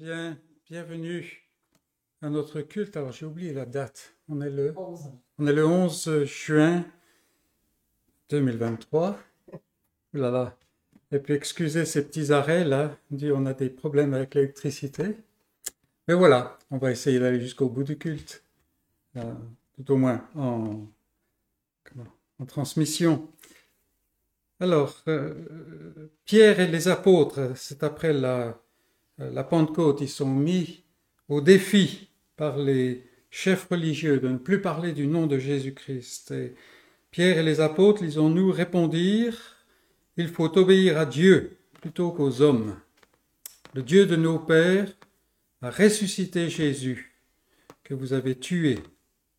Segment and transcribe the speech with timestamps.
[0.00, 0.36] Bien,
[0.68, 1.48] bienvenue
[2.20, 2.96] à notre culte.
[2.96, 4.16] Alors j'ai oublié la date.
[4.28, 6.84] On est le 11, on est le 11 juin
[8.28, 9.16] 2023.
[10.14, 10.58] Là, là.
[11.12, 12.98] Et puis excusez ces petits arrêts là.
[13.12, 15.16] On a des problèmes avec l'électricité.
[16.08, 18.42] Mais voilà, on va essayer d'aller jusqu'au bout du culte.
[19.16, 19.32] Euh,
[19.76, 20.88] tout au moins en,
[22.40, 23.28] en transmission.
[24.58, 28.60] Alors, euh, Pierre et les apôtres, c'est après la
[29.18, 30.82] la Pentecôte, ils sont mis
[31.28, 36.34] au défi par les chefs religieux de ne plus parler du nom de Jésus-Christ.
[37.10, 39.56] Pierre et les apôtres, ils ont nous répondirent,
[40.16, 42.76] il faut obéir à Dieu plutôt qu'aux hommes.
[43.74, 44.92] Le Dieu de nos pères
[45.62, 47.14] a ressuscité Jésus,
[47.82, 48.78] que vous avez tué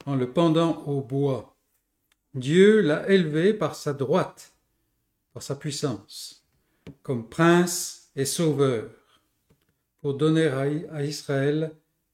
[0.05, 1.55] en le pendant au bois.
[2.33, 4.53] Dieu l'a élevé par sa droite,
[5.33, 6.45] par sa puissance,
[7.01, 8.89] comme prince et sauveur
[10.05, 11.71] pour donner à Israël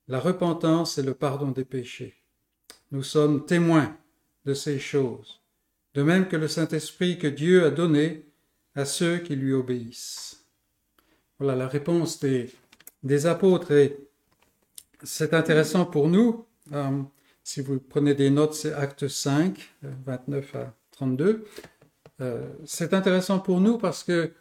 [0.07, 2.15] la repentance et le pardon des péchés.
[2.91, 3.97] Nous sommes témoins
[4.45, 5.41] de ces choses,
[5.93, 8.31] de même que le Saint-Esprit que Dieu a donné
[8.75, 10.45] à ceux qui lui obéissent.
[11.37, 12.49] Voilà la réponse des,
[13.03, 13.97] des apôtres et
[15.03, 16.45] c'est intéressant pour nous.
[16.71, 17.01] Euh,
[17.43, 21.45] si vous prenez des notes, c'est acte 5, 29 à 32.
[22.21, 24.31] Euh, c'est intéressant pour nous parce que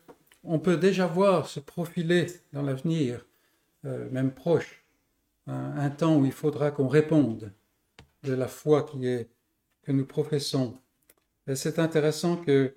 [0.44, 3.24] on peut déjà voir se profiler dans l'avenir
[3.84, 4.84] euh, même proche,
[5.46, 7.52] un, temps où il faudra qu'on réponde
[8.22, 9.28] de la foi qui est,
[9.82, 10.78] que nous professons.
[11.46, 12.74] Et c'est intéressant que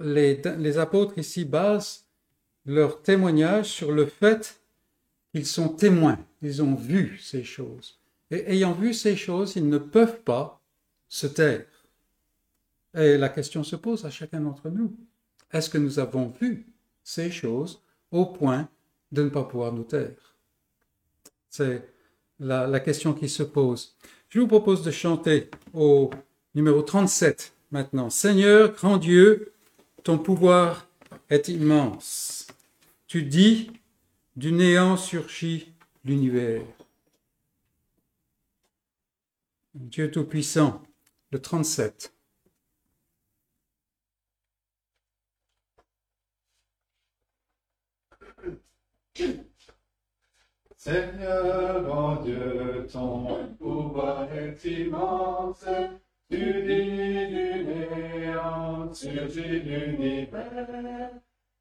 [0.00, 2.06] les, les apôtres ici basent
[2.64, 4.60] leur témoignage sur le fait
[5.32, 7.98] qu'ils sont témoins, ils ont vu ces choses.
[8.30, 10.62] Et ayant vu ces choses, ils ne peuvent pas
[11.08, 11.66] se taire.
[12.94, 14.96] Et la question se pose à chacun d'entre nous.
[15.52, 16.66] Est-ce que nous avons vu
[17.02, 18.68] ces choses au point
[19.12, 20.36] de ne pas pouvoir nous taire.
[21.50, 21.86] C'est
[22.40, 23.94] la, question qui se pose.
[24.30, 26.10] Je vous propose de chanter au
[26.54, 28.10] numéro 37 maintenant.
[28.10, 29.52] Seigneur, grand Dieu,
[30.02, 30.88] ton pouvoir
[31.30, 32.46] est immense.
[33.06, 33.70] Tu dis,
[34.34, 35.74] du néant surgit
[36.04, 36.62] l'univers.
[39.74, 40.82] Dieu Tout-Puissant,
[41.30, 42.14] le 37.
[50.74, 55.64] Seigneur, grand Dieu, ton pouvoir est immense.
[56.30, 61.10] Tu dis du néant, surgit l'univers.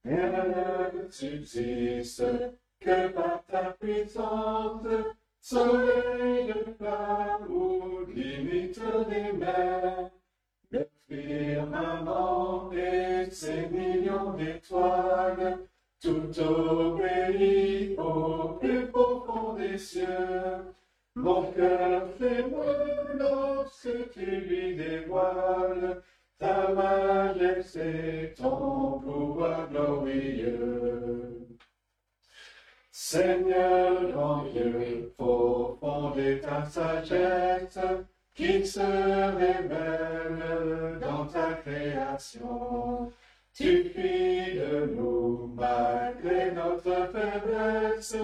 [0.05, 0.31] Rien
[0.95, 2.23] ne subsiste
[2.79, 4.87] que par ta puissance.
[5.39, 7.47] Soleil de flamme
[8.15, 8.79] limite
[9.09, 10.09] des mers.
[10.71, 15.59] Le firmament et ses millions d'étoiles
[16.01, 20.73] tout obéit au plus profond des cieux.
[21.15, 26.01] Mon cœur frémit lorsque tu lui dévoiles
[26.39, 31.47] ta majesté, ton pouvoir glorieux.
[32.91, 37.77] Seigneur grand Dieu, profond ta sagesse,
[38.33, 40.43] qui se révèle
[40.99, 43.11] dans ta création.
[43.53, 48.15] Tu fis de nous, malgré notre faiblesse,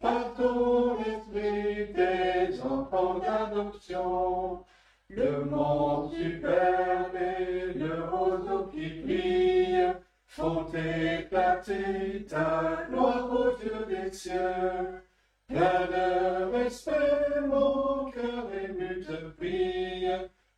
[0.00, 4.64] par ton esprit des enfants d'adoption.
[5.10, 9.92] Le monde superbe et le roseau qui brille
[10.26, 15.02] font éclater ta gloire aux yeux des cieux.
[15.46, 20.06] Plein de respect, mon cœur ému te prie,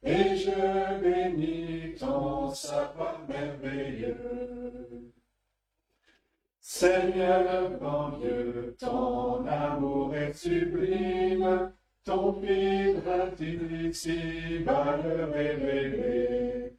[0.02, 5.12] et je bénis ton savoir merveilleux.
[6.60, 11.72] Seigneur grand Dieu, ton amour est sublime,
[12.04, 12.40] ton
[13.06, 16.72] indicible à le révéler.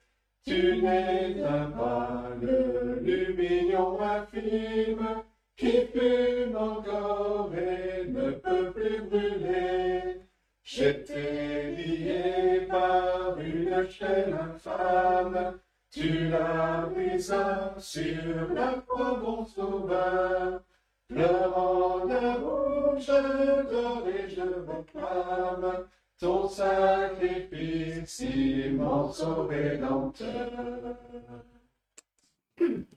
[0.45, 5.23] Tu n'éteins pas le lumignon infime
[5.55, 10.22] qui fume encore et ne peut plus brûler.
[10.63, 15.59] J'étais lié par une chaîne infâme,
[15.91, 17.35] tu l'as brisé
[17.79, 18.81] sur la
[19.21, 20.63] mon sauveur.
[21.09, 25.85] Pleurant d'amour, je dors et je réclame
[26.17, 30.49] ton sacrifice, immense rédempteur.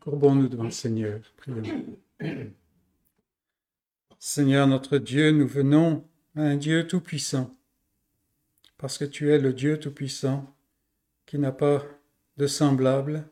[0.00, 1.96] Courbons-nous devant le Seigneur, prions.
[4.20, 6.04] Seigneur notre Dieu, nous venons
[6.36, 7.55] à un Dieu tout-puissant
[8.78, 10.54] parce que tu es le Dieu Tout-Puissant
[11.24, 11.84] qui n'a pas
[12.36, 13.28] de semblable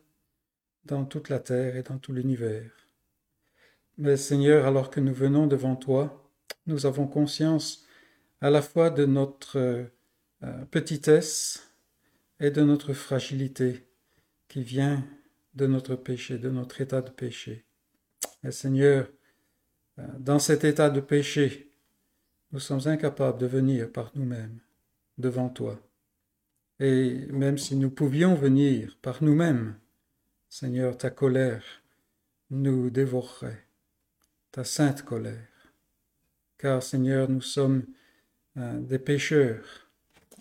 [0.85, 2.71] dans toute la terre et dans tout l'univers.
[3.97, 6.31] Mais Seigneur, alors que nous venons devant toi,
[6.65, 7.85] nous avons conscience
[8.41, 11.71] à la fois de notre euh, petitesse
[12.39, 13.87] et de notre fragilité
[14.47, 15.05] qui vient
[15.53, 17.65] de notre péché, de notre état de péché.
[18.43, 19.07] Et Seigneur,
[19.99, 21.71] euh, dans cet état de péché,
[22.51, 24.59] nous sommes incapables de venir par nous-mêmes
[25.17, 25.79] devant toi.
[26.79, 29.75] Et même si nous pouvions venir par nous-mêmes,
[30.49, 31.63] Seigneur, ta colère
[32.49, 33.65] nous dévorerait,
[34.51, 35.47] ta sainte colère.
[36.57, 37.85] Car, Seigneur, nous sommes
[38.57, 39.89] euh, des pécheurs,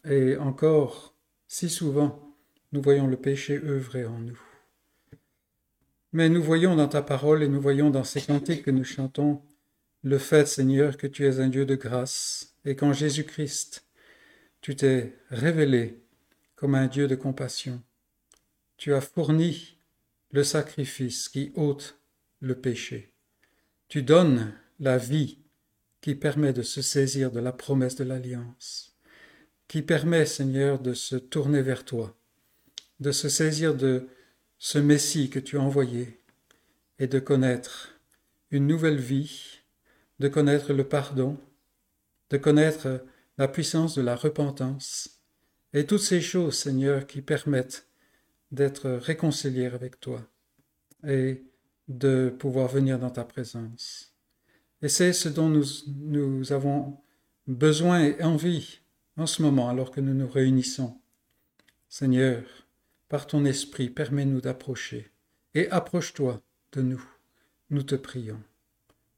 [0.05, 1.15] et encore,
[1.49, 2.37] si souvent,
[2.73, 4.41] nous voyons le péché œuvrer en nous.
[6.12, 9.43] Mais nous voyons dans ta parole et nous voyons dans ces cantiques que nous chantons
[10.03, 13.84] le fait, Seigneur, que tu es un Dieu de grâce et qu'en Jésus-Christ,
[14.64, 16.02] tu t'es révélé
[16.56, 17.82] comme un Dieu de compassion.
[18.78, 19.76] Tu as fourni
[20.31, 21.99] le sacrifice qui ôte
[22.40, 23.12] le péché.
[23.88, 25.37] Tu donnes la vie
[26.00, 28.96] qui permet de se saisir de la promesse de l'alliance,
[29.69, 32.16] qui permet, Seigneur, de se tourner vers toi,
[33.00, 34.08] de se saisir de
[34.56, 36.22] ce Messie que tu as envoyé
[36.99, 38.00] et de connaître
[38.50, 39.61] une nouvelle vie
[40.20, 41.37] de connaître le pardon,
[42.31, 43.05] de connaître
[43.39, 45.21] la puissance de la repentance,
[45.73, 47.89] et toutes ces choses, Seigneur, qui permettent
[48.53, 50.25] d'être réconciliés avec toi
[51.07, 51.43] et
[51.89, 54.15] de pouvoir venir dans ta présence.
[54.83, 56.99] Et c'est ce dont nous, nous avons
[57.47, 58.81] besoin et envie
[59.17, 61.01] en ce moment alors que nous nous réunissons.
[61.89, 62.43] Seigneur,
[63.09, 65.11] par ton esprit, permets-nous d'approcher
[65.55, 66.43] et approche-toi
[66.73, 67.05] de nous.
[67.71, 68.41] Nous te prions.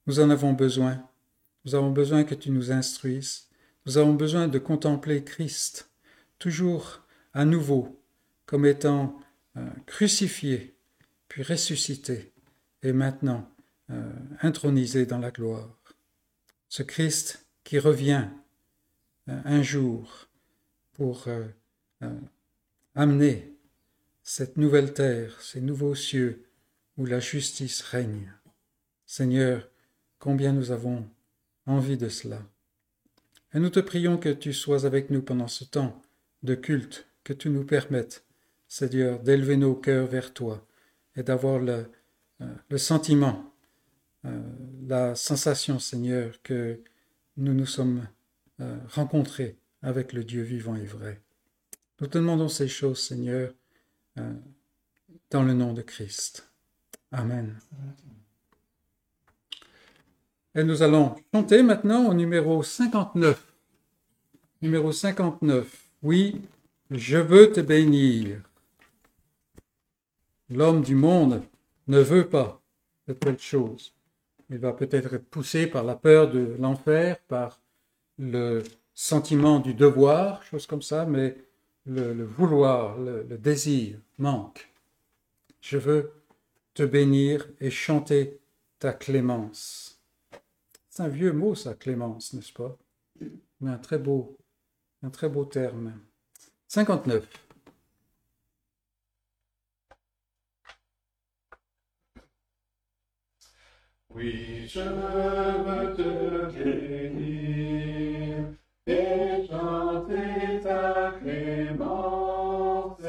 [0.06, 1.02] Nous en avons besoin.
[1.64, 3.48] Nous avons besoin que tu nous instruises.
[3.86, 5.90] Nous avons besoin de contempler Christ,
[6.38, 7.02] toujours
[7.32, 8.02] à nouveau,
[8.44, 9.18] comme étant
[9.56, 10.76] euh, crucifié,
[11.28, 12.32] puis ressuscité,
[12.82, 13.48] et maintenant
[13.90, 14.12] euh,
[14.42, 15.78] intronisé dans la gloire.
[16.68, 18.26] Ce Christ qui revient
[19.28, 20.28] euh, un jour
[20.92, 21.26] pour
[22.94, 23.52] amener
[24.22, 26.46] cette nouvelle terre, ces nouveaux cieux
[26.96, 28.32] où la justice règne.
[29.04, 29.68] Seigneur,
[30.18, 31.06] Combien nous avons
[31.66, 32.42] envie de cela.
[33.54, 36.02] Et nous te prions que tu sois avec nous pendant ce temps
[36.42, 38.24] de culte, que tu nous permettes,
[38.68, 40.66] Seigneur, d'élever nos cœurs vers toi
[41.16, 41.90] et d'avoir le,
[42.40, 43.52] euh, sentiment,
[44.24, 44.42] euh,
[44.86, 46.80] la sensation, Seigneur, que
[47.36, 48.06] nous nous sommes
[48.60, 51.22] euh, rencontrés avec le Dieu vivant et vrai.
[52.00, 53.54] Nous te demandons ces choses, Seigneur,
[55.30, 56.50] dans le nom de Christ.
[57.12, 57.58] Amen.
[60.58, 63.52] Et nous allons chanter maintenant au numéro 59.
[64.62, 65.90] Numéro 59.
[66.02, 66.40] Oui,
[66.90, 68.40] je veux te bénir.
[70.48, 71.42] L'homme du monde
[71.88, 72.62] ne veut pas
[73.06, 73.92] de telles choses.
[74.48, 77.60] Il va peut-être être poussé par la peur de l'enfer, par
[78.18, 78.62] le
[78.94, 81.36] sentiment du devoir, choses comme ça, mais
[81.84, 84.72] le, vouloir, le désir manque.
[85.60, 86.12] Je veux
[86.72, 88.38] te bénir et chanter
[88.78, 89.95] ta clémence.
[90.96, 92.74] C'est un vieux mot, ça, clémence, n'est-ce pas?
[93.60, 94.38] Mais un très beau,
[95.02, 95.92] un très beau terme.
[96.68, 97.28] 59.
[104.08, 108.46] Oui, je veux te bénir
[108.86, 113.02] et chanter ta clémence.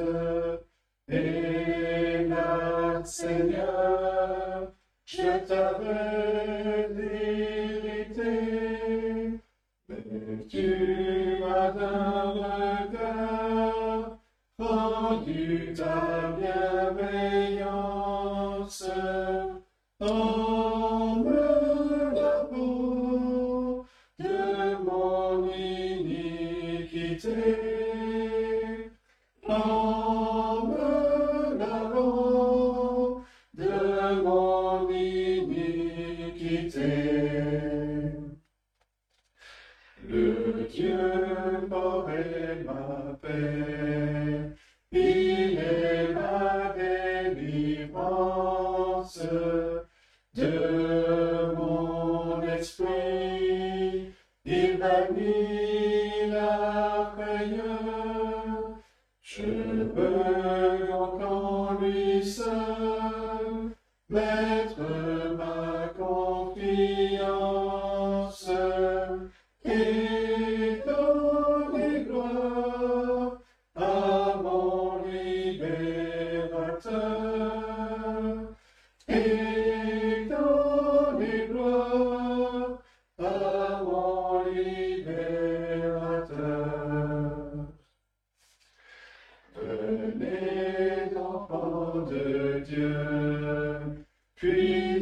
[1.07, 4.73] Et là, Seigneur,
[5.05, 6.46] je t'avais
[10.49, 14.17] tu m'as d'un regard
[14.59, 18.83] rendu ta bienveillance.
[19.99, 20.36] En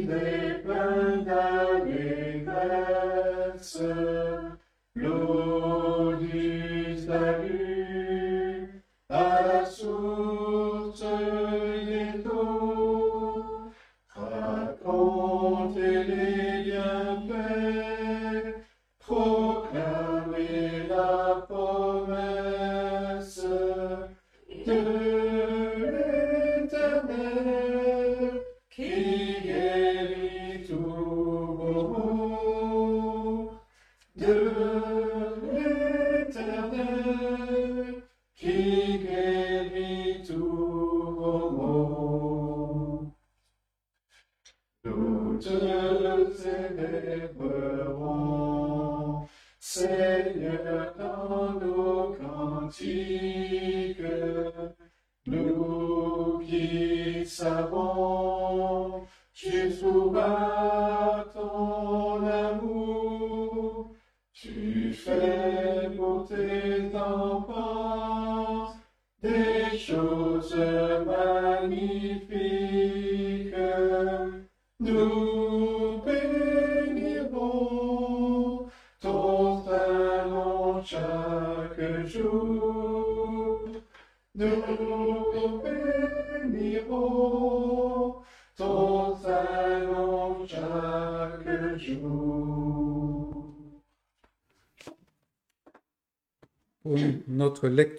[0.08, 0.45] Amen.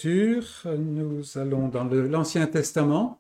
[0.05, 3.19] Nous allons dans l'Ancien Testament,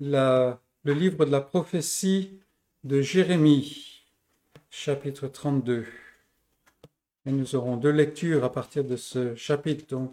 [0.00, 2.40] le livre de la prophétie
[2.84, 4.04] de Jérémie,
[4.70, 5.86] chapitre 32.
[7.26, 10.12] Et nous aurons deux lectures à partir de ce chapitre, donc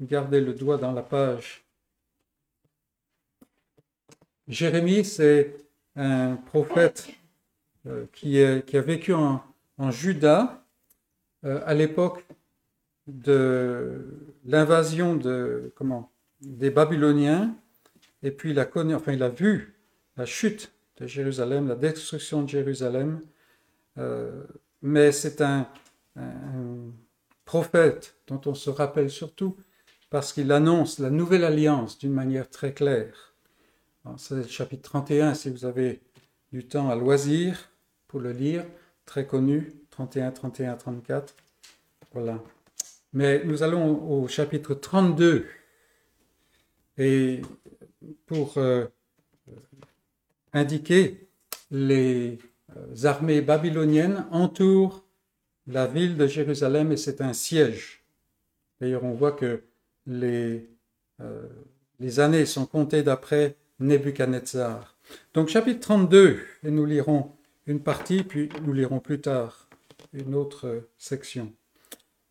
[0.00, 1.64] gardez le doigt dans la page.
[4.48, 5.56] Jérémie, c'est
[5.96, 7.08] un prophète
[7.86, 9.42] euh, qui, est- qui a vécu en,
[9.78, 10.64] en Juda
[11.44, 12.24] euh, à l'époque
[13.08, 17.54] de l'invasion de comment des Babyloniens
[18.22, 19.76] et puis il a connu enfin vu
[20.16, 23.20] la chute de Jérusalem la destruction de Jérusalem
[23.98, 24.44] Euh,
[24.82, 25.68] mais c'est un,
[26.16, 26.92] un
[27.44, 29.56] prophète dont on se rappelle surtout
[30.10, 33.34] parce qu'il annonce la nouvelle alliance d'une manière très claire.
[34.18, 36.00] C'est le chapitre 31 si vous avez
[36.52, 37.70] du temps à loisir
[38.06, 38.64] pour le lire
[39.04, 41.34] très connu 31 31 34
[42.12, 42.40] voilà
[43.16, 45.46] mais nous allons au chapitre 32.
[46.98, 47.40] Et
[48.26, 48.84] pour euh,
[50.52, 51.26] indiquer
[51.70, 52.38] les
[52.76, 55.02] euh, armées babyloniennes entourent
[55.66, 58.04] la ville de Jérusalem et c'est un siège.
[58.82, 59.62] D'ailleurs, on voit que
[60.06, 60.68] les,
[61.22, 61.48] euh,
[61.98, 64.94] les années sont comptées d'après Nebuchadnezzar.
[65.32, 67.32] Donc chapitre 32, et nous lirons
[67.66, 69.70] une partie, puis nous lirons plus tard
[70.12, 71.50] une autre section.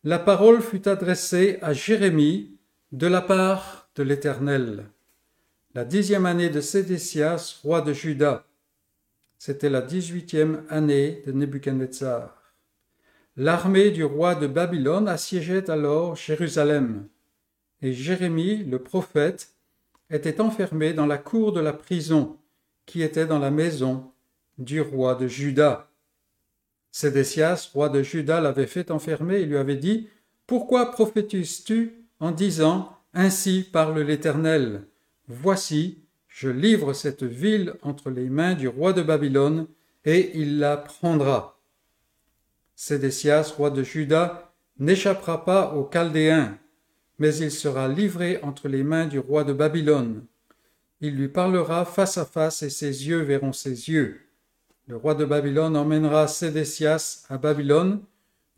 [0.06, 2.56] La parole fut adressée à Jérémie
[2.92, 4.86] de la part de l'Éternel.
[5.74, 8.46] La dixième année de Sédécias, roi de Juda.
[9.36, 12.54] C'était la dix-huitième année de Nebuchadnezzar.
[13.36, 17.08] L'armée du roi de Babylone assiégeait alors Jérusalem.
[17.82, 19.56] Et Jérémie, le prophète,
[20.08, 22.38] était enfermé dans la cour de la prison
[22.84, 24.12] qui était dans la maison
[24.56, 25.90] du roi de Juda.
[26.98, 30.08] Sédécias, roi de Juda, l'avait fait enfermer et lui avait dit
[30.46, 34.86] Pourquoi prophétises-tu en disant Ainsi parle l'Éternel
[35.28, 39.66] Voici, je livre cette ville entre les mains du roi de Babylone,
[40.06, 41.60] et il la prendra.
[42.74, 46.56] Sédécias, roi de Juda, n'échappera pas aux Chaldéens,
[47.18, 50.24] mais il sera livré entre les mains du roi de Babylone.
[51.02, 54.25] Il lui parlera face à face et ses yeux verront ses yeux.
[54.88, 58.02] Le roi de Babylone emmènera Sédécias à Babylone,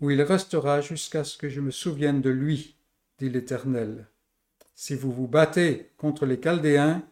[0.03, 2.77] où il restera jusqu'à ce que je me souvienne de lui,
[3.19, 4.07] dit l'Éternel.
[4.75, 7.03] Si vous vous battez contre les Chaldéens,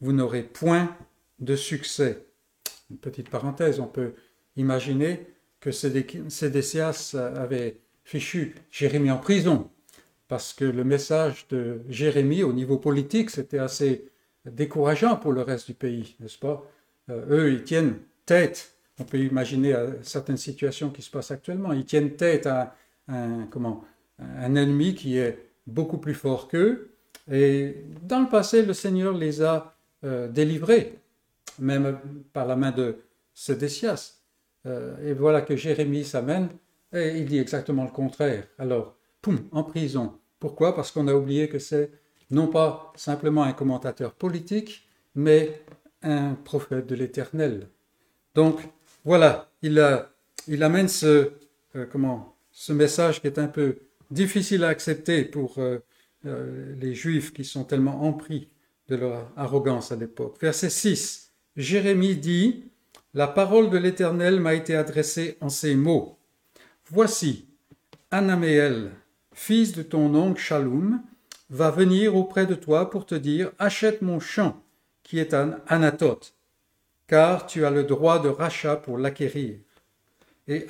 [0.00, 0.96] vous n'aurez point
[1.38, 2.26] de succès.
[2.90, 4.14] Une petite parenthèse, on peut
[4.56, 5.28] imaginer
[5.60, 9.70] que Sédécias avait fichu Jérémie en prison,
[10.26, 14.10] parce que le message de Jérémie au niveau politique, c'était assez
[14.44, 16.68] décourageant pour le reste du pays, n'est-ce pas?
[17.10, 21.72] Euh, Eux, ils tiennent tête, on peut imaginer euh, certaines situations qui se passent actuellement,
[21.72, 22.74] ils tiennent tête à
[23.08, 23.84] un, comment,
[24.18, 26.90] un ennemi qui est beaucoup plus fort qu'eux,
[27.30, 30.98] et dans le passé, le Seigneur les a euh, délivrés,
[31.58, 31.98] même
[32.32, 32.98] par la main de
[33.34, 34.20] Sédécias.
[34.66, 36.48] Euh, et voilà que Jérémie s'amène,
[36.92, 38.46] et il dit exactement le contraire.
[38.58, 40.18] Alors, poum, en prison.
[40.38, 40.74] Pourquoi?
[40.74, 41.90] Parce qu'on a oublié que c'est
[42.30, 45.62] non pas simplement un commentateur politique, mais
[46.02, 47.68] un prophète de l'Éternel.
[48.36, 48.60] Donc
[49.02, 49.78] voilà, il,
[50.62, 51.32] amène ce,
[51.74, 51.86] euh,
[52.52, 53.78] ce message qui est un peu
[54.10, 55.78] difficile à accepter pour euh,
[56.26, 58.50] euh, les Juifs qui sont tellement empris
[58.88, 60.36] de leur arrogance à l'époque.
[60.38, 61.32] Verset 6.
[61.56, 62.64] Jérémie dit,
[63.14, 66.18] La parole de l'Éternel m'a été adressée en ces mots.
[66.90, 67.48] Voici,
[68.10, 68.90] Anaméel,
[69.32, 71.00] fils de ton oncle Shalom,
[71.48, 74.62] va venir auprès de toi pour te dire, achète mon champ
[75.02, 76.35] qui est un Anatote,
[77.06, 79.58] car tu as le droit de rachat pour l'acquérir.
[80.48, 80.66] Et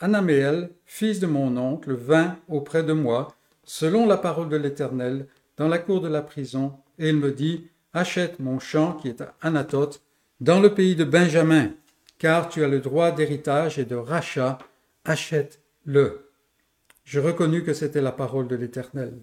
[0.00, 3.34] Anaméel, fils de mon oncle, vint auprès de moi,
[3.64, 7.68] selon la parole de l'Éternel, dans la cour de la prison, et il me dit,
[7.92, 10.02] achète mon champ qui est à Anatote,
[10.40, 11.72] dans le pays de Benjamin,
[12.18, 14.58] car tu as le droit d'héritage et de rachat,
[15.04, 16.30] achète-le.
[17.04, 19.18] Je reconnus que c'était la parole de l'Éternel.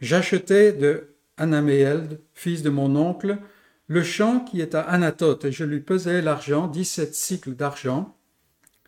[0.00, 3.38] J'achetai de Anaméel, fils de mon oncle,
[3.86, 8.16] le champ qui est à Anatote, et je lui pesai l'argent, dix-sept cycles d'argent.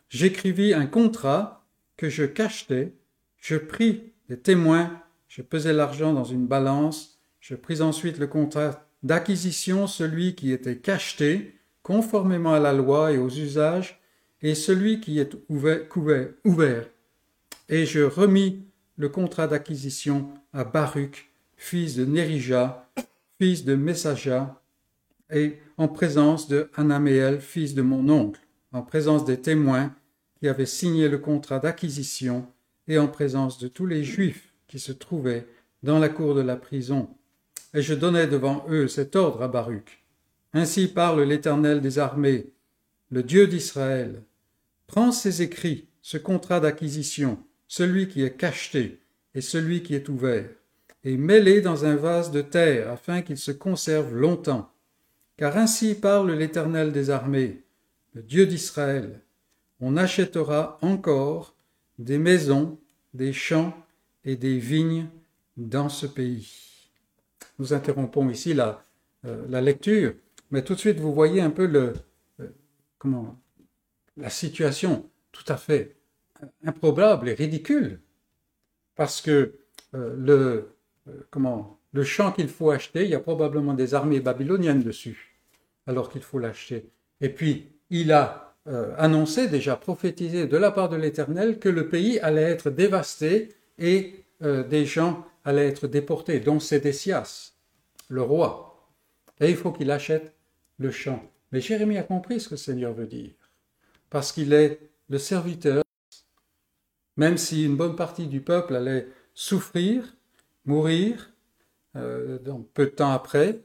[0.08, 2.94] J'écrivis un contrat que je cachetais,
[3.38, 8.88] je pris des témoins, je pesai l'argent dans une balance, je pris ensuite le contrat
[9.02, 14.00] d'acquisition, celui qui était cacheté, conformément à la loi et aux usages,
[14.42, 15.82] et celui qui est ouvert,
[16.44, 16.88] ouvert.
[17.68, 18.64] Et je remis
[18.96, 22.88] le contrat d'acquisition à Baruch, fils de Nérija,
[23.38, 24.60] fils de Messaja,
[25.30, 28.40] et en présence de Anaméel, fils de mon oncle,
[28.72, 29.94] en présence des témoins
[30.38, 32.46] qui avaient signé le contrat d'acquisition,
[32.88, 35.46] et en présence de tous les Juifs qui se trouvaient
[35.82, 37.08] dans la cour de la prison.
[37.74, 40.04] Et je donnai devant eux cet ordre à Baruch.
[40.52, 42.52] Ainsi parle l'Éternel des armées,
[43.10, 44.22] le Dieu d'Israël.
[44.86, 49.00] Prends ces écrits, ce contrat d'acquisition, celui qui est cacheté
[49.34, 50.48] et celui qui est ouvert,
[51.04, 54.72] et mets-les dans un vase de terre afin qu'il se conserve longtemps.
[55.36, 57.62] Car ainsi parle l'Éternel des armées,
[58.14, 59.20] le Dieu d'Israël.
[59.80, 61.54] On achètera encore
[61.98, 62.78] des maisons,
[63.12, 63.76] des champs
[64.24, 65.08] et des vignes
[65.56, 66.90] dans ce pays.
[67.58, 68.82] Nous interrompons ici la,
[69.24, 70.14] euh, lecture,
[70.50, 71.70] mais tout de suite vous voyez un peu
[72.40, 72.52] euh,
[74.16, 75.96] la situation tout à fait
[76.64, 78.00] improbable et ridicule,
[78.94, 79.58] parce que
[79.94, 80.76] euh, le,
[81.30, 85.34] comment, le champ qu'il faut acheter, il y a probablement des armées babyloniennes dessus,
[85.86, 86.90] alors qu'il faut l'acheter.
[87.22, 91.88] Et puis, il a euh, annoncé, déjà prophétisé de la part de l'Éternel que le
[91.88, 97.54] pays allait être dévasté et euh, des gens allaient être déportés, dont Sédécias,
[98.10, 98.90] le roi.
[99.40, 100.34] Et il faut qu'il achète
[100.78, 101.22] le champ.
[101.50, 103.32] Mais Jérémie a compris ce que le Seigneur veut dire,
[104.10, 105.82] parce qu'il est le serviteur,
[107.16, 110.14] même si une bonne partie du peuple allait souffrir,
[110.66, 111.30] mourir,
[111.96, 112.38] euh,
[112.74, 113.62] peu de temps après,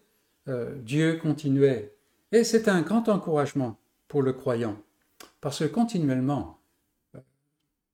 [0.78, 1.96] Dieu continuait.
[2.32, 4.78] Et c'est un grand encouragement pour le croyant.
[5.40, 6.60] Parce que continuellement,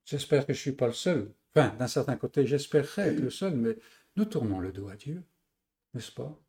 [0.06, 3.30] j'espère que je ne suis pas le seul, enfin, d'un certain côté, j'espérerais être le
[3.30, 3.78] seul, mais
[4.15, 5.23] nous tournons le dos à Dieu,
[5.93, 6.39] n'est-ce pas?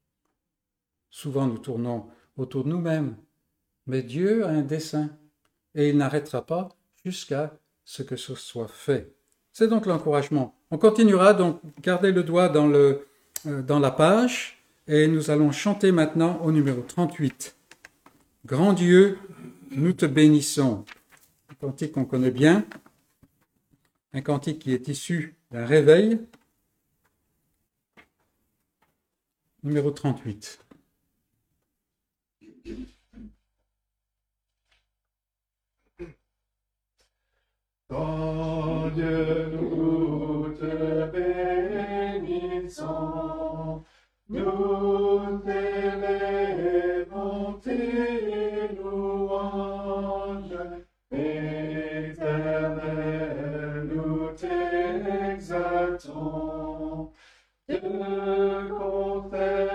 [1.10, 3.16] Souvent, nous tournons autour de nous-mêmes,
[3.86, 5.10] mais Dieu a un dessein,
[5.74, 6.68] et il n'arrêtera pas
[7.04, 9.14] jusqu'à ce que ce soit fait.
[9.52, 10.54] C'est donc l'encouragement.
[10.70, 13.07] On continuera donc, gardez le doigt dans, le, euh,
[13.46, 17.56] dans la page, et nous allons chanter maintenant au numéro 38.
[18.46, 19.18] Grand Dieu,
[19.70, 20.84] nous te bénissons.
[21.50, 22.64] Un cantique qu'on connaît bien,
[24.12, 26.20] un cantique qui est issu d'un réveil.
[29.62, 30.60] Numéro 38.
[37.90, 41.10] Oh Dieu, nous te
[42.68, 43.82] nous
[51.10, 52.66] éternel,
[53.88, 54.30] nous
[57.68, 59.67] de concert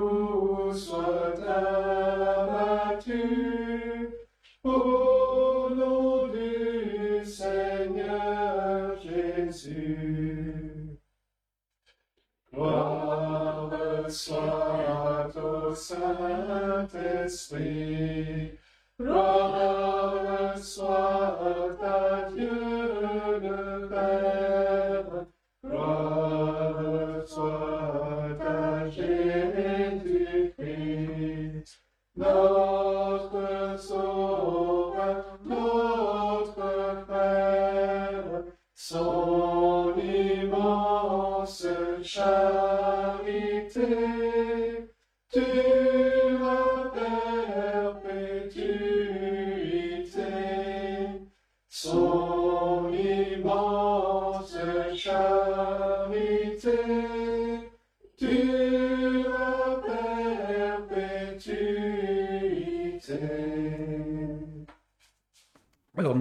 [0.00, 1.38] jour soit
[2.26, 3.22] abattu.
[4.64, 10.98] Au nom du Seigneur Jésus.
[12.52, 16.98] Gloire soit au Saint-Esprit.
[18.98, 21.09] Gloire soit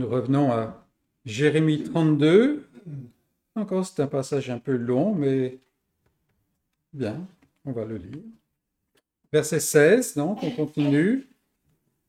[0.10, 0.86] revenons à
[1.26, 2.68] Jérémie 32.
[3.56, 5.60] Encore, c'est un passage un peu long, mais
[6.94, 7.28] bien,
[7.66, 8.24] on va le lire.
[9.32, 11.28] Verset 16, donc, on continue.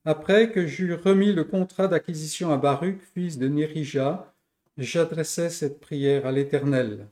[0.05, 4.33] Après que j'eus remis le contrat d'acquisition à Baruch, fils de Nérija,
[4.79, 7.07] j'adressai cette prière à l'Éternel.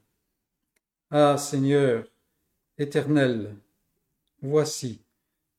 [1.11, 2.05] Ah Seigneur,
[2.79, 3.55] Éternel,
[4.41, 5.01] voici,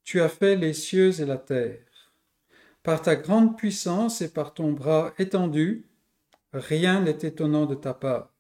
[0.03, 1.79] tu as fait les cieux et la terre.
[2.89, 5.86] Par ta grande puissance et par ton bras étendu,
[6.54, 8.34] rien n'est étonnant de ta part.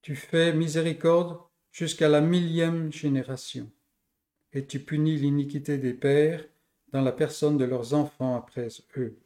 [0.00, 1.38] Tu fais miséricorde
[1.70, 3.70] jusqu'à la millième génération,
[4.54, 6.48] et tu punis l'iniquité des pères
[6.94, 9.18] dans la personne de leurs enfants après eux.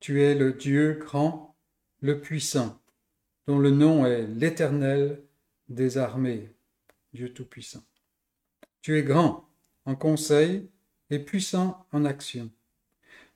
[0.00, 1.54] Tu es le Dieu grand,
[2.00, 2.82] le puissant,
[3.46, 5.22] dont le nom est l'Éternel
[5.68, 6.52] des armées,
[7.12, 7.84] Dieu Tout-Puissant.
[8.82, 9.48] Tu es grand
[9.84, 10.68] en conseil
[11.10, 12.50] et puissant en action.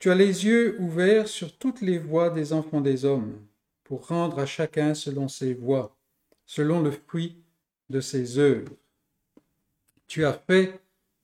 [0.02, 3.38] Tu as les yeux ouverts sur toutes les voies des enfants des hommes,
[3.84, 5.96] pour rendre à chacun selon ses voies,
[6.44, 7.36] selon le fruit
[7.88, 8.72] de ses œuvres.
[10.08, 10.80] Tu as fait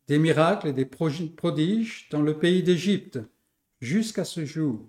[0.06, 3.18] des miracles et des prodiges dans le pays d'Égypte
[3.80, 4.88] jusqu'à ce jour,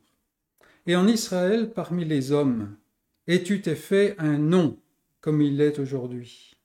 [0.85, 2.77] et en Israël parmi les hommes,
[3.25, 4.77] et tu t'es fait un nom
[5.19, 6.55] comme il est aujourd'hui.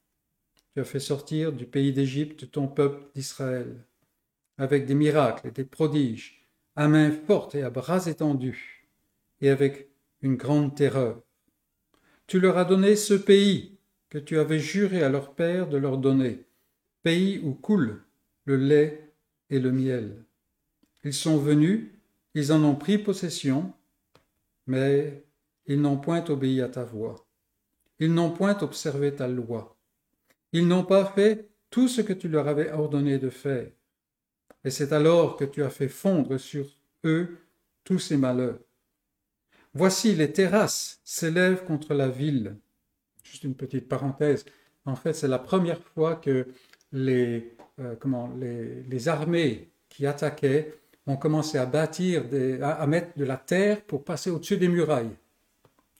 [0.75, 3.83] Tu as fait sortir du pays d'Égypte ton peuple d'Israël,
[4.59, 6.44] avec des miracles et des prodiges,
[6.77, 8.89] à main forte et à bras étendus,
[9.41, 9.89] et avec
[10.23, 11.23] une grande terreur.
[12.27, 15.99] Tu leur as donné ce pays que tu avais juré à leur père de leur
[15.99, 16.47] donner,
[17.03, 18.03] pays où coule
[18.45, 19.13] le lait
[19.51, 20.25] et le miel.
[21.05, 21.91] Ils sont venus,
[22.35, 23.73] ils en ont pris possession,
[24.67, 25.25] mais
[25.67, 27.27] ils n'ont point obéi à ta voix.
[27.99, 29.77] Ils n'ont point observé ta loi.
[30.53, 33.71] Ils n'ont pas fait tout ce que tu leur avais ordonné de faire.
[34.64, 36.66] Et c'est alors que tu as fait fondre sur
[37.05, 37.38] eux
[37.85, 38.59] tous ces malheurs.
[39.74, 42.57] Voici les terrasses s'élèvent contre la ville.
[43.22, 44.44] Juste une petite parenthèse.
[44.87, 46.46] En fait, c'est la première fois que
[46.92, 50.74] les, euh, comment, les, les, armées qui attaquaient
[51.07, 54.68] ont commencé à bâtir, des, à, à, mettre de la terre pour passer au-dessus des
[54.68, 55.16] murailles.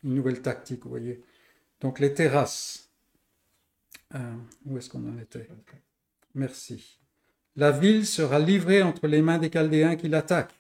[0.05, 1.21] Une nouvelle tactique, vous voyez.
[1.81, 2.89] Donc les terrasses.
[4.15, 4.35] Euh,
[4.67, 5.49] où est-ce qu'on en était?
[6.35, 7.01] Merci.
[7.57, 10.59] La ville sera livrée entre les mains des Chaldéens qui l'attaquent,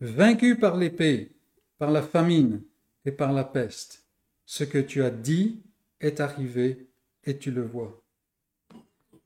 [0.00, 1.32] vaincue par l'épée,
[1.78, 2.62] par la famine
[3.04, 4.04] et par la peste.
[4.44, 5.62] Ce que tu as dit
[6.00, 6.88] est arrivé
[7.24, 8.02] et tu le vois.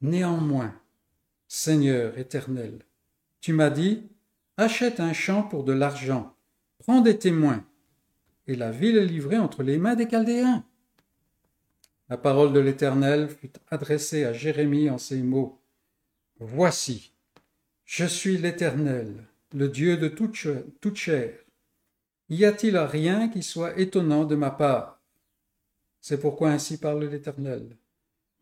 [0.00, 0.74] Néanmoins,
[1.48, 2.80] Seigneur éternel,
[3.40, 4.02] tu m'as dit,
[4.56, 6.36] achète un champ pour de l'argent,
[6.78, 7.64] prends des témoins,
[8.46, 10.64] et la ville est livrée entre les mains des Chaldéens.
[12.08, 15.57] La parole de l'Éternel fut adressée à Jérémie en ces mots.
[16.40, 17.12] Voici,
[17.84, 20.36] je suis l'Éternel, le Dieu de toute,
[20.94, 21.34] chair.
[22.28, 25.02] Y a-t-il rien qui soit étonnant de ma part?
[26.00, 27.76] C'est pourquoi ainsi parle l'Éternel.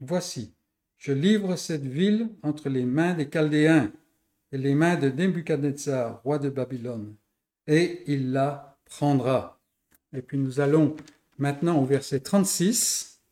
[0.01, 0.53] Voici,
[0.99, 3.91] je livre cette ville entre les mains des Chaldéens
[4.53, 7.17] et les mains de Nebuchadnezzar, roi de Babylone,
[7.67, 9.59] et il la prendra.
[10.13, 10.97] Et puis nous allons
[11.39, 13.23] maintenant au verset 36.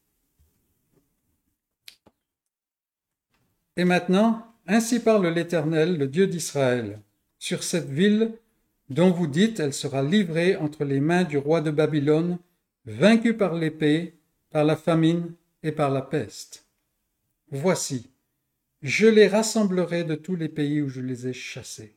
[3.76, 7.00] Et maintenant, ainsi parle l'Éternel, le Dieu d'Israël,
[7.38, 8.32] sur cette ville
[8.90, 12.38] dont vous dites elle sera livrée entre les mains du roi de Babylone,
[12.86, 14.14] vaincue par l'épée,
[14.50, 16.66] par la famine et par la peste.
[17.50, 18.10] Voici,
[18.82, 21.96] je les rassemblerai de tous les pays où je les ai chassés,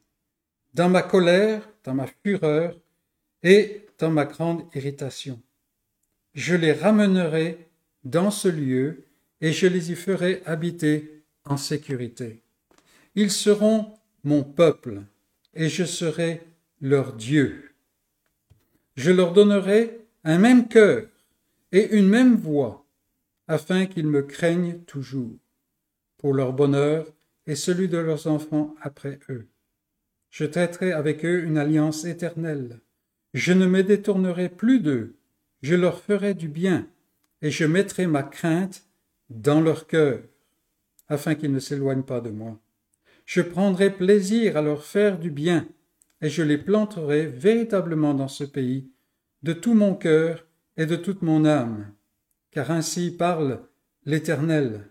[0.73, 2.77] dans ma colère, dans ma fureur
[3.43, 5.41] et dans ma grande irritation.
[6.33, 7.67] Je les ramènerai
[8.03, 9.03] dans ce lieu
[9.41, 12.41] et je les y ferai habiter en sécurité.
[13.19, 15.01] Ils seront mon peuple
[15.55, 16.43] et je serai
[16.81, 17.71] leur Dieu.
[18.95, 21.07] Je leur donnerai un même cœur
[21.71, 22.85] et une même voix,
[23.47, 25.35] afin qu'ils me craignent toujours.
[26.19, 27.07] Pour leur bonheur,
[27.47, 29.47] et celui de leurs enfants après eux.
[30.29, 32.81] Je traiterai avec eux une alliance éternelle.
[33.33, 35.15] Je ne me détournerai plus d'eux,
[35.63, 36.87] je leur ferai du bien,
[37.41, 38.85] et je mettrai ma crainte
[39.31, 40.21] dans leur cœur,
[41.07, 42.59] afin qu'ils ne s'éloignent pas de moi.
[43.27, 45.67] Je prendrai plaisir à leur faire du bien,
[46.21, 48.89] et je les planterai véritablement dans ce pays,
[49.43, 50.45] de tout mon cœur
[50.77, 51.93] et de toute mon âme.
[52.51, 53.59] Car ainsi parle
[54.05, 54.89] l'Éternel.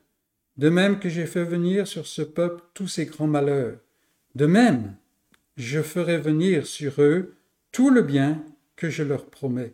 [0.58, 3.78] De même que j'ai fait venir sur ce peuple tous ces grands malheurs,
[4.34, 4.94] de même
[5.56, 7.36] je ferai venir sur eux
[7.72, 8.44] tout le bien
[8.76, 9.72] que je leur promets.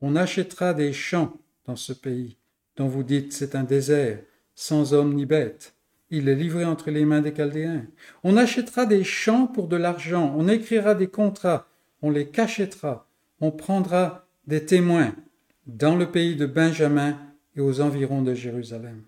[0.00, 2.36] On achètera des champs dans ce pays,
[2.76, 4.20] dont vous dites c'est un désert,
[4.54, 5.74] sans homme ni bête.
[6.10, 7.86] Il est livré entre les mains des Chaldéens.
[8.24, 11.66] On achètera des champs pour de l'argent, on écrira des contrats,
[12.02, 13.06] on les cachètera,
[13.40, 15.14] on prendra des témoins
[15.66, 17.16] dans le pays de Benjamin
[17.56, 19.04] et aux environs de Jérusalem.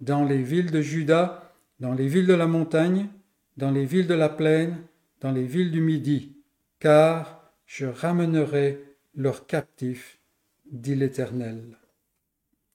[0.00, 3.08] Dans les villes de Juda, dans les villes de la montagne,
[3.56, 4.78] dans les villes de la plaine,
[5.20, 6.36] dans les villes du Midi,
[6.80, 8.82] car je ramènerai
[9.14, 10.18] leurs captifs,
[10.70, 11.78] dit l'Éternel.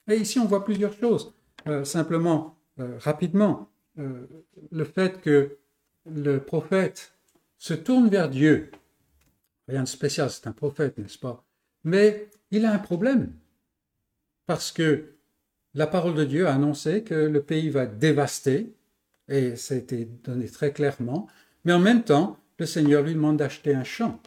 [0.07, 1.33] Et ici, on voit plusieurs choses.
[1.67, 4.25] Euh, simplement, euh, rapidement, euh,
[4.71, 5.57] le fait que
[6.05, 7.13] le prophète
[7.57, 8.71] se tourne vers Dieu.
[9.67, 11.43] Rien de spécial, c'est un prophète, n'est-ce pas?
[11.83, 13.33] Mais il a un problème.
[14.45, 15.13] Parce que
[15.73, 18.73] la parole de Dieu a annoncé que le pays va dévasté,
[19.27, 21.27] et ça a été donné très clairement,
[21.65, 24.19] mais en même temps, le Seigneur lui demande d'acheter un champ.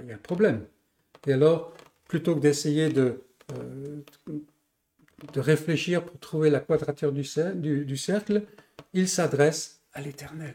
[0.00, 0.64] il y a un problème.
[1.26, 1.74] Et alors,
[2.08, 4.00] plutôt que d'essayer de, euh,
[5.32, 7.24] de réfléchir pour trouver la quadrature du,
[7.96, 8.42] cercle,
[8.92, 10.54] il s'adresse à l'Éternel.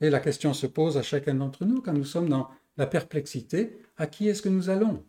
[0.00, 3.82] Et la question se pose à chacun d'entre nous quand nous sommes dans la perplexité,
[3.96, 5.04] à qui est-ce que nous allons?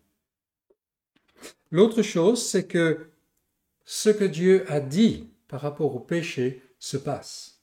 [1.71, 3.09] L'autre chose, c'est que
[3.85, 7.61] ce que Dieu a dit par rapport au péché se passe.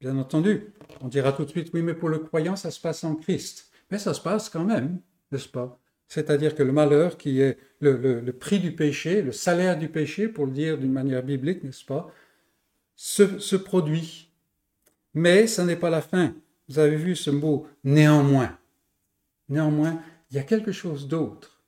[0.00, 3.04] Bien entendu, on dira tout de suite, oui, mais pour le croyant, ça se passe
[3.04, 3.70] en Christ.
[3.90, 5.78] Mais ça se passe quand même, n'est-ce pas?
[6.10, 10.44] C'est-à-dire que le malheur, qui est le, prix du péché, le salaire du péché, pour
[10.44, 12.12] le dire d'une manière biblique, n'est-ce pas,
[12.96, 14.28] se, produit.
[15.14, 16.34] Mais ça n'est pas la fin.
[16.68, 18.58] Vous avez vu ce mot néanmoins.
[19.48, 21.62] Néanmoins, il y a quelque chose d'autre.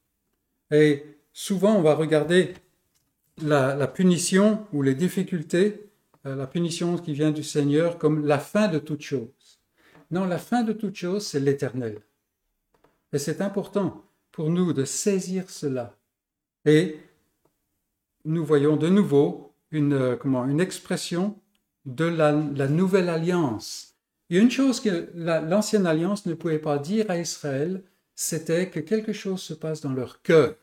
[0.72, 2.52] Et souvent, on va regarder
[3.40, 5.88] la, punition ou les difficultés,
[6.26, 9.61] euh, la punition qui vient du Seigneur comme la fin de toute chose.
[10.11, 12.00] Non, la fin de toute chose, c'est l'éternel.
[13.12, 14.02] Et c'est important
[14.33, 15.97] pour nous de saisir cela.
[16.64, 16.99] Et
[18.25, 21.38] nous voyons de nouveau une, euh, comment, une expression
[21.85, 23.95] de la, nouvelle alliance.
[24.31, 27.83] A une chose que l'ancienne alliance ne pouvait pas dire à Israël,
[28.14, 30.55] c'était que quelque chose se passe dans leur cœur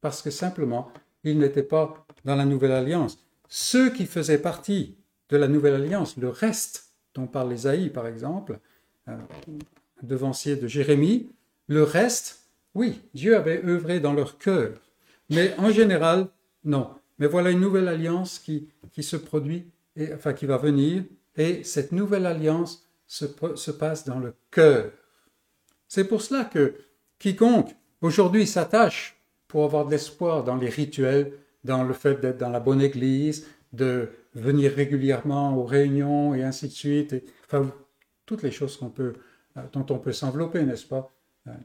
[0.00, 0.90] parce que simplement,
[1.24, 3.18] ils n'étaient pas dans la nouvelle alliance.
[3.48, 4.96] Ceux qui faisaient partie
[5.28, 8.58] de la nouvelle alliance, le reste dont parle Ésaïe par exemple,
[9.08, 9.16] euh,
[10.02, 11.30] devancier de Jérémie,
[11.70, 12.40] le reste,
[12.74, 14.72] oui, Dieu avait œuvré dans leur cœur,
[15.30, 16.26] mais en général,
[16.64, 16.90] non.
[17.20, 21.04] Mais voilà une nouvelle alliance qui, qui se produit, et, enfin qui va venir,
[21.36, 24.90] et cette nouvelle alliance se, se passe dans le cœur.
[25.86, 26.74] C'est pour cela que
[27.20, 32.50] quiconque aujourd'hui s'attache pour avoir de l'espoir dans les rituels, dans le fait d'être dans
[32.50, 37.14] la bonne église, de venir régulièrement aux réunions et ainsi de suite.
[37.46, 37.70] Enfin,
[38.26, 39.14] toutes les choses peut,
[39.56, 41.12] euh, dont on peut s'envelopper, n'est-ce pas?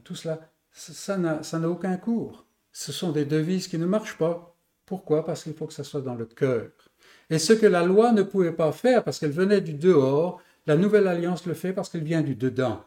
[0.04, 0.40] Tout cela,
[0.72, 2.46] ça n'a aucun cours.
[2.72, 4.56] Ce sont des devises qui ne marchent pas.
[4.84, 5.24] Pourquoi?
[5.24, 6.70] Parce qu'il faut que ça soit dans le cœur.
[7.30, 10.76] Et ce que la loi ne pouvait pas faire parce qu'elle venait du dehors, la
[10.76, 12.84] nouvelle alliance le fait parce qu'elle vient du dedans.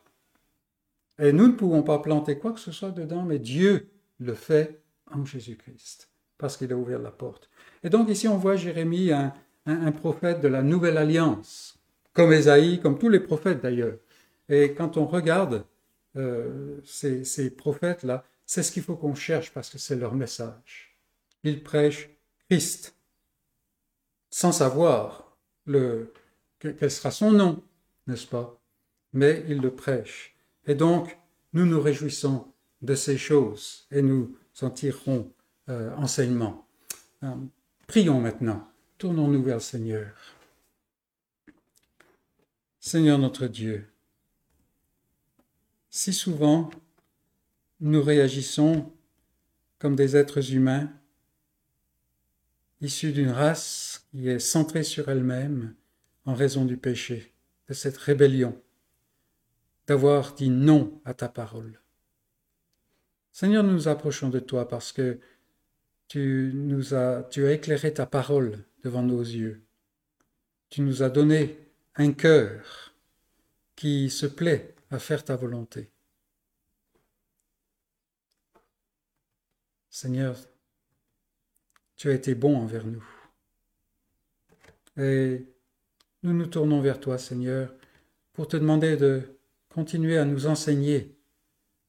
[1.17, 4.81] Et nous ne pouvons pas planter quoi que ce soit dedans, mais Dieu le fait
[5.11, 7.49] en Jésus-Christ, parce qu'il a ouvert la porte.
[7.83, 9.33] Et donc ici on voit Jérémie, un,
[9.65, 11.77] un, prophète de la nouvelle alliance,
[12.13, 13.97] comme Ésaïe, comme tous les prophètes d'ailleurs.
[14.47, 15.65] Et quand on regarde
[16.15, 20.97] euh, ces, prophètes-là, c'est ce qu'il faut qu'on cherche parce que c'est leur message.
[21.43, 22.09] Ils prêchent
[22.49, 22.95] Christ,
[24.29, 26.13] sans savoir le,
[26.59, 27.63] quel sera son nom,
[28.07, 28.59] n'est-ce pas?
[29.13, 30.35] Mais ils le prêchent.
[30.65, 31.17] Et donc,
[31.53, 35.31] nous nous réjouissons de ces choses et nous s'en tireront
[35.69, 36.67] euh, enseignement.
[37.23, 37.35] Euh,
[37.87, 38.67] prions maintenant.
[38.97, 40.11] Tournons-nous vers le Seigneur.
[42.79, 43.87] Seigneur notre Dieu,
[45.89, 46.69] si souvent
[47.79, 48.91] nous réagissons
[49.79, 50.91] comme des êtres humains
[52.81, 55.75] issus d'une race qui est centrée sur elle-même
[56.25, 57.33] en raison du péché,
[57.67, 58.61] de cette rébellion,
[59.87, 61.81] d'avoir dit non à ta parole.
[63.31, 65.19] Seigneur, nous nous approchons de toi parce que
[66.07, 69.63] tu nous as, tu as éclairé ta parole devant nos yeux.
[70.69, 71.57] tu nous as donné
[71.95, 72.93] un cœur
[73.75, 75.91] qui se plaît à faire ta volonté.
[79.89, 80.37] Seigneur,
[81.95, 83.05] tu as été bon envers nous.
[84.97, 85.45] Et
[86.23, 87.73] nous nous tournons vers toi, Seigneur,
[88.33, 89.37] pour te demander de
[89.69, 91.17] continuer à nous enseigner,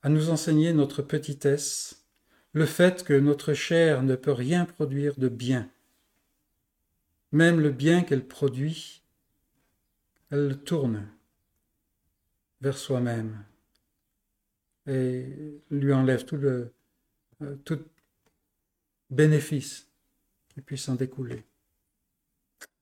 [0.03, 2.05] à nous enseigner notre petitesse,
[2.53, 5.71] le fait que notre chair ne peut rien produire de bien.
[7.33, 9.03] Même le bien qu'elle produit,
[10.31, 11.09] elle le tourne
[12.61, 13.45] vers soi-même
[14.87, 15.27] et
[15.71, 16.71] lui enlève euh,
[17.65, 17.81] tout
[19.11, 19.89] bénéfice
[20.49, 21.45] qui puisse en découler.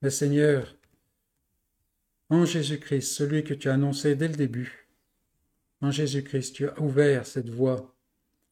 [0.03, 0.77] Mais Seigneur,
[2.31, 4.89] en Jésus-Christ, celui que tu as annoncé dès le début,
[5.81, 7.95] en Jésus-Christ, tu as ouvert cette voie,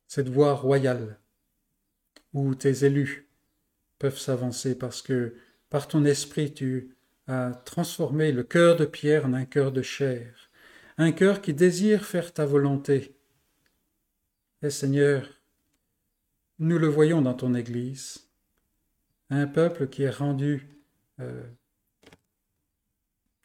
[0.07, 1.19] cette voie royale,
[2.33, 3.29] où tes élus
[3.99, 5.35] peuvent s'avancer parce que
[5.71, 6.95] par ton esprit tu
[7.27, 10.46] as transformé le cœur de pierre en un cœur de chair,
[10.99, 13.17] un cœur qui désire faire ta volonté.
[14.63, 15.29] Et Seigneur,
[16.59, 18.29] nous le voyons dans ton Église,
[19.29, 20.69] un peuple qui est rendu
[21.21, 21.47] euh,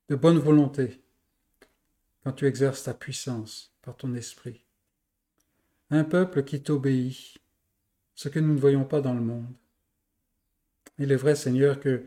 [0.07, 1.03] de bonne volonté
[2.23, 4.65] quand tu exerces ta puissance par ton esprit.
[5.89, 7.37] Un peuple qui t'obéit,
[8.15, 9.53] ce que nous ne voyons pas dans le monde.
[10.99, 12.05] Il est vrai, Seigneur, que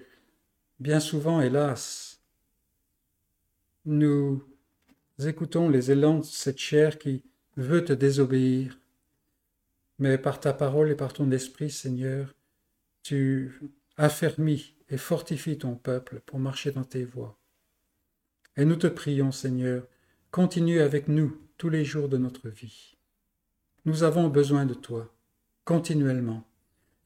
[0.78, 2.22] bien souvent, hélas,
[3.85, 4.42] nous
[5.22, 7.22] écoutons les élans de cette chair qui
[7.57, 8.79] veut te désobéir,
[9.98, 12.35] mais par ta parole et par ton esprit, Seigneur,
[13.03, 13.61] tu
[13.96, 17.38] affermis et fortifies ton peuple pour marcher dans tes voies.
[18.57, 19.87] Et nous te prions, Seigneur,
[20.31, 22.96] continue avec nous tous les jours de notre vie.
[23.85, 25.14] Nous avons besoin de toi,
[25.64, 26.44] continuellement.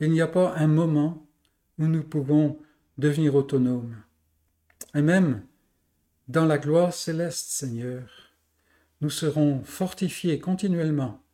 [0.01, 1.27] Il n'y a pas un moment
[1.79, 2.59] où nous pouvons
[2.97, 3.97] devenir autonomes.
[4.95, 5.43] Et même
[6.29, 8.35] dans la gloire céleste, Seigneur,
[9.01, 11.25] nous serons fortifiés continuellement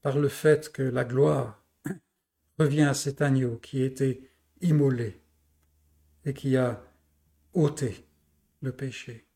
[0.00, 1.62] par le fait que la gloire
[2.58, 4.30] revient à cet agneau qui a été
[4.62, 5.20] immolé
[6.24, 6.82] et qui a
[7.52, 8.06] ôté
[8.62, 9.26] le péché.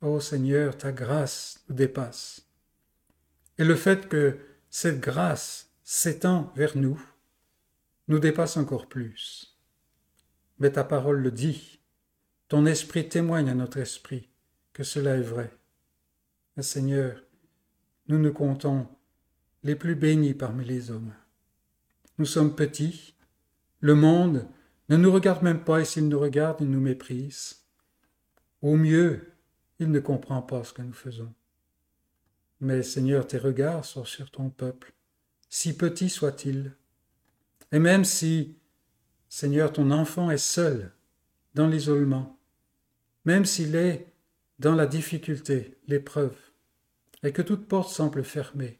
[0.00, 2.48] Ô Seigneur, ta grâce nous dépasse.
[3.58, 4.38] Et le fait que
[4.70, 7.00] cette grâce s'étend vers nous
[8.08, 9.58] nous dépasse encore plus.
[10.58, 11.75] Mais ta parole le dit,
[12.48, 14.28] ton esprit témoigne à notre esprit
[14.72, 15.50] que cela est vrai.
[16.60, 17.22] Seigneur,
[18.08, 18.86] nous nous comptons
[19.62, 21.12] les plus bénis parmi les hommes.
[22.18, 23.14] Nous sommes petits,
[23.80, 24.46] le monde
[24.88, 27.64] ne nous regarde même pas et s'il nous regarde, il nous méprise.
[28.62, 29.32] Au mieux,
[29.78, 31.34] il ne comprend pas ce que nous faisons.
[32.60, 34.94] Mais Seigneur, tes regards sont sur ton peuple,
[35.50, 36.74] si petit soit-il.
[37.72, 38.56] Et même si,
[39.28, 40.95] Seigneur, ton enfant est seul
[41.56, 42.38] dans l'isolement,
[43.24, 44.12] même s'il est
[44.58, 46.36] dans la difficulté, l'épreuve,
[47.22, 48.78] et que toute porte semble fermée,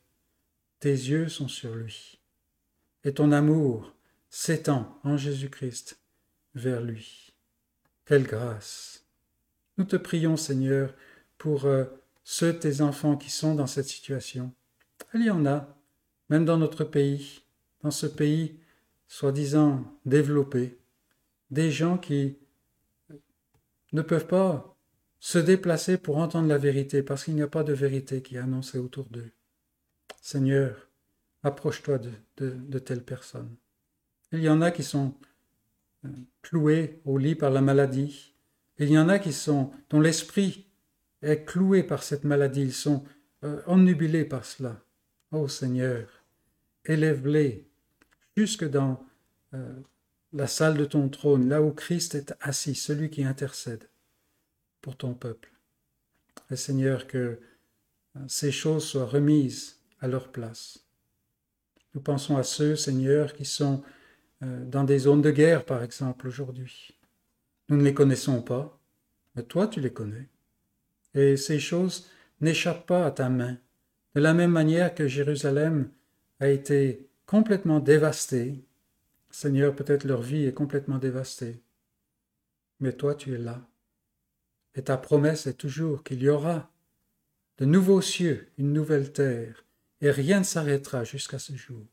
[0.79, 2.21] tes yeux sont sur lui,
[3.03, 3.95] et ton amour
[4.29, 5.99] s'étend en Jésus-Christ
[6.55, 7.33] vers lui.
[8.05, 9.07] Quelle grâce.
[9.79, 10.95] Nous te prions, Seigneur,
[11.39, 11.85] pour euh,
[12.25, 14.53] ceux tes enfants qui sont dans cette situation.
[15.15, 15.75] Il y en a,
[16.29, 17.41] même dans notre pays,
[17.83, 18.61] dans ce pays
[19.09, 20.79] soi-disant développé,
[21.51, 22.37] des gens qui
[23.97, 24.77] ne peuvent pas
[25.19, 28.41] se déplacer pour entendre la vérité parce qu'il n'y a pas de vérité qui est
[28.41, 29.33] annoncée autour d'eux.
[30.21, 30.89] Seigneur,
[31.43, 31.99] approche-toi
[32.37, 33.57] de, telles personnes.
[34.33, 35.15] Il y en a qui sont
[36.05, 36.09] euh,
[36.43, 38.35] cloués au lit par la maladie.
[38.79, 40.67] Il y en a qui sont, dont l'esprit
[41.23, 42.63] est cloué par cette maladie.
[42.63, 43.05] Ils sont
[43.45, 44.83] euh, omnubilés par cela.
[45.33, 46.07] Ô Seigneur,
[46.85, 47.67] élève-les
[48.37, 49.03] jusque dans
[49.55, 49.73] euh,
[50.37, 53.89] la salle de ton trône, là où Christ est assis, celui qui intercède
[54.83, 55.51] pour ton peuple.
[56.51, 57.41] Et Seigneur, que
[58.29, 60.85] ces choses soient remises à leur place.
[61.95, 63.83] Nous pensons à ceux, Seigneur, qui sont
[64.43, 66.99] euh, dans des zones de guerre, par exemple, aujourd'hui.
[67.69, 68.79] Nous ne les connaissons pas,
[69.35, 70.29] mais toi tu les connais.
[71.15, 72.09] Et ces choses
[72.43, 73.57] n'échappent pas à ta main,
[74.15, 75.91] de la même manière que Jérusalem
[76.39, 78.66] a été complètement dévastée.
[79.37, 81.61] Seigneur, peut-être leur vie est complètement dévastée,
[82.81, 83.69] mais toi tu es là.
[84.75, 86.73] Et ta promesse est toujours qu'il y aura
[87.59, 89.67] de nouveaux cieux, une nouvelle terre,
[90.01, 91.85] et rien ne s'arrêtera jusqu'à ce jour.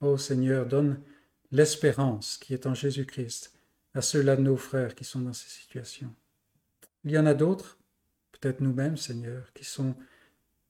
[0.00, 1.02] Ô Seigneur, donne
[1.50, 3.52] l'espérance qui est en Jésus-Christ
[3.92, 6.14] à ceux-là de nos frères qui sont dans ces situations.
[7.02, 7.78] Il y en a d'autres,
[8.30, 9.96] peut-être nous-mêmes, Seigneur, qui sont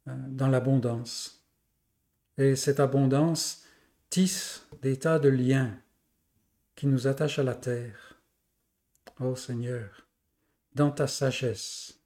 [0.08, 1.44] euh, dans l'abondance.
[2.38, 3.61] Et cette abondance
[4.12, 5.74] tisse des tas de liens
[6.74, 8.20] qui nous attachent à la terre.
[9.18, 10.06] Ô Seigneur,
[10.74, 11.98] dans ta sagesse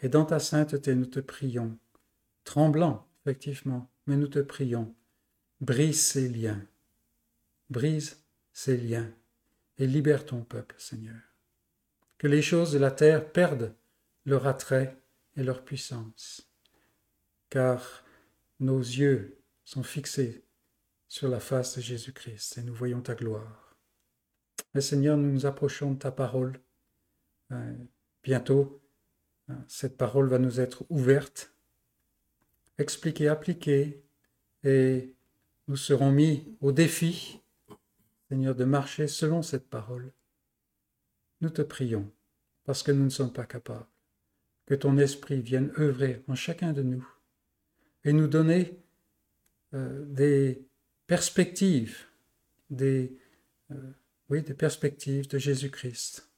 [0.00, 1.78] et dans ta sainteté, nous te prions,
[2.44, 4.94] tremblant, effectivement, mais nous te prions,
[5.60, 6.66] brise ces liens,
[7.68, 9.12] brise ces liens
[9.76, 11.20] et libère ton peuple, Seigneur.
[12.16, 13.74] Que les choses de la terre perdent
[14.24, 14.96] leur attrait
[15.36, 16.50] et leur puissance,
[17.50, 18.02] car
[18.60, 20.42] nos yeux sont fixés
[21.10, 23.76] sur la face de Jésus-Christ et nous voyons ta gloire.
[24.76, 26.60] Et Seigneur, nous nous approchons de ta parole.
[27.50, 27.74] Euh,
[28.22, 28.80] bientôt,
[29.50, 31.52] euh, cette parole va nous être ouverte,
[32.78, 34.04] expliquée, appliquée,
[34.62, 35.16] et
[35.66, 37.40] nous serons mis au défi,
[38.28, 40.12] Seigneur, de marcher selon cette parole.
[41.40, 42.08] Nous te prions,
[42.62, 43.88] parce que nous ne sommes pas capables,
[44.64, 47.04] que ton esprit vienne œuvrer en chacun de nous
[48.04, 48.78] et nous donner
[49.74, 50.69] euh, des
[51.10, 52.06] perspectives,
[52.70, 53.18] des,
[53.72, 53.90] euh,
[54.28, 56.30] oui, des perspectives de Jésus-Christ,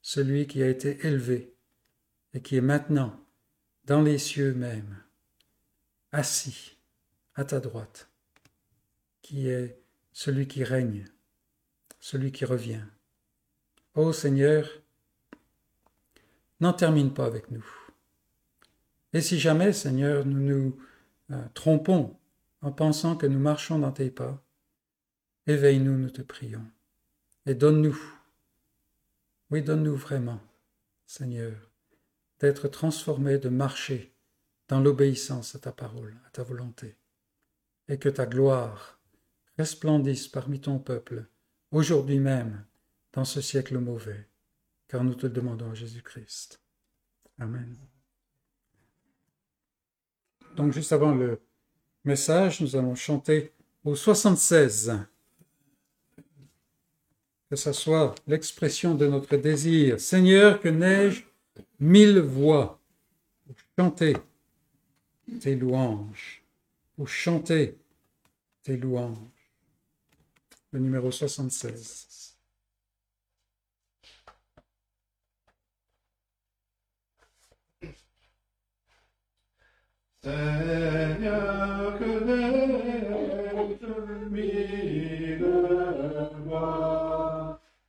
[0.00, 1.52] celui qui a été élevé
[2.32, 3.22] et qui est maintenant
[3.84, 5.02] dans les cieux même,
[6.10, 6.78] assis
[7.34, 8.08] à ta droite,
[9.20, 9.78] qui est
[10.14, 11.04] celui qui règne,
[12.00, 12.86] celui qui revient.
[13.94, 14.70] Ô Seigneur,
[16.60, 17.66] n'en termine pas avec nous.
[19.12, 20.80] Et si jamais, Seigneur, nous nous
[21.30, 22.17] euh, trompons
[22.62, 24.44] en pensant que nous marchons dans tes pas,
[25.46, 26.66] éveille-nous, nous te prions,
[27.46, 27.98] et donne-nous,
[29.50, 30.40] oui, donne-nous vraiment,
[31.06, 31.70] Seigneur,
[32.40, 34.14] d'être transformés, de marcher
[34.68, 36.96] dans l'obéissance à ta parole, à ta volonté,
[37.88, 39.00] et que ta gloire
[39.56, 41.26] resplendisse parmi ton peuple,
[41.70, 42.64] aujourd'hui même,
[43.12, 44.28] dans ce siècle mauvais,
[44.86, 46.60] car nous te demandons Jésus-Christ.
[47.38, 47.76] Amen.
[50.56, 51.40] Donc juste avant le
[52.08, 53.52] message, nous allons chanter
[53.84, 54.98] au 76.
[57.50, 60.00] Que ce soit l'expression de notre désir.
[60.00, 61.22] Seigneur, que n'ai-je
[61.78, 62.80] mille voix
[63.46, 64.16] pour chanter
[65.40, 66.42] tes louanges,
[66.96, 67.76] pour chanter
[68.62, 69.16] tes louanges.
[70.72, 72.27] Le numéro 76.
[80.28, 82.12] Seigneur, que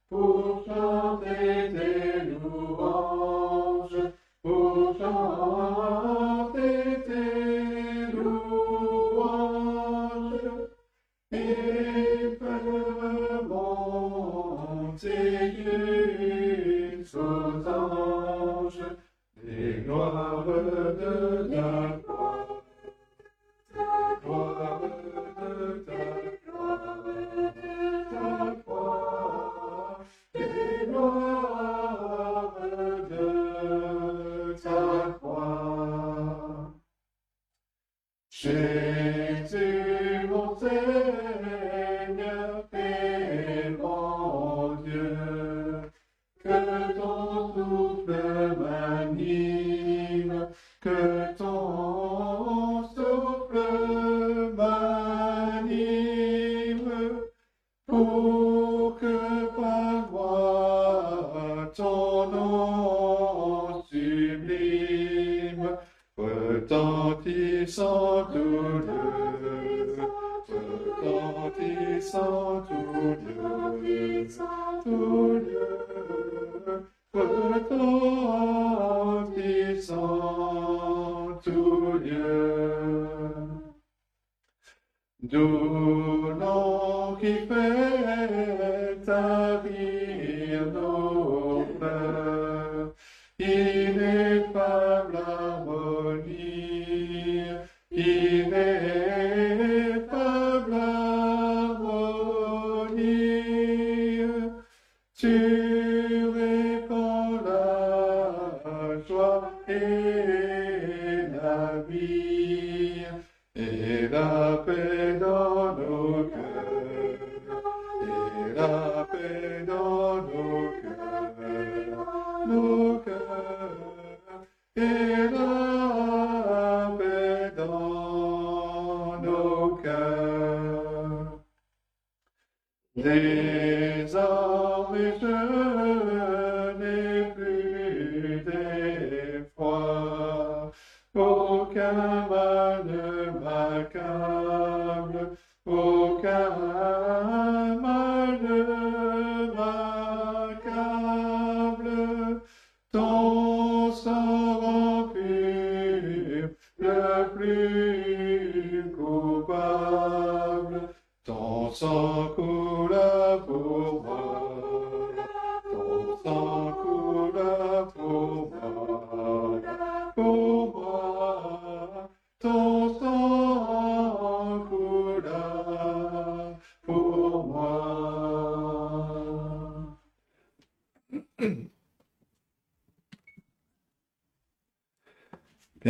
[0.09, 4.01] pour chanter tes louanges,
[4.41, 8.49] pour chanter tes louanges,
[19.45, 22.08] et gloires de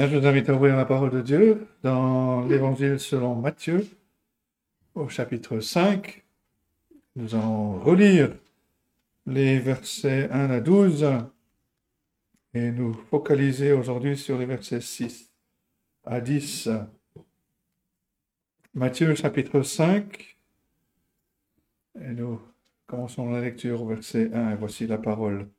[0.07, 3.85] Je vous invite à ouvrir la parole de Dieu dans l'Évangile selon Matthieu,
[4.95, 6.23] au chapitre 5.
[7.17, 8.33] Nous allons relire
[9.25, 11.05] les versets 1 à 12
[12.53, 15.33] et nous focaliser aujourd'hui sur les versets 6
[16.05, 16.69] à 10.
[18.73, 20.37] Matthieu chapitre 5
[21.99, 22.39] et nous
[22.87, 25.49] commençons la lecture au verset 1 et voici la parole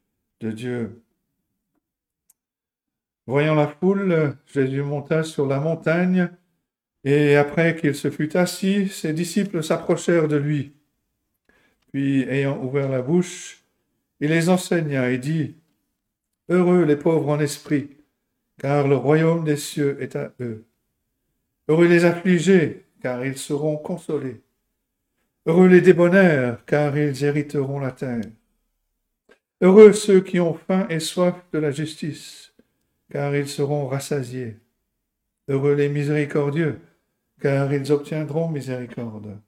[0.40, 1.02] de Dieu.
[3.30, 6.30] Voyant la foule, Jésus monta sur la montagne,
[7.04, 10.72] et après qu'il se fut assis, ses disciples s'approchèrent de lui.
[11.92, 13.62] Puis, ayant ouvert la bouche,
[14.18, 15.54] il les enseigna et dit,
[16.48, 17.90] Heureux les pauvres en esprit,
[18.58, 20.64] car le royaume des cieux est à eux.
[21.68, 24.40] Heureux les affligés, car ils seront consolés.
[25.46, 28.24] Heureux les débonnaires, car ils hériteront la terre.
[29.60, 32.49] Heureux ceux qui ont faim et soif de la justice,
[33.10, 34.56] car ils seront rassasiés.
[35.48, 36.80] Heureux les miséricordieux,
[37.40, 39.38] car ils obtiendront miséricorde.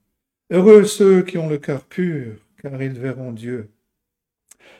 [0.50, 3.70] Heureux ceux qui ont le cœur pur, car ils verront Dieu.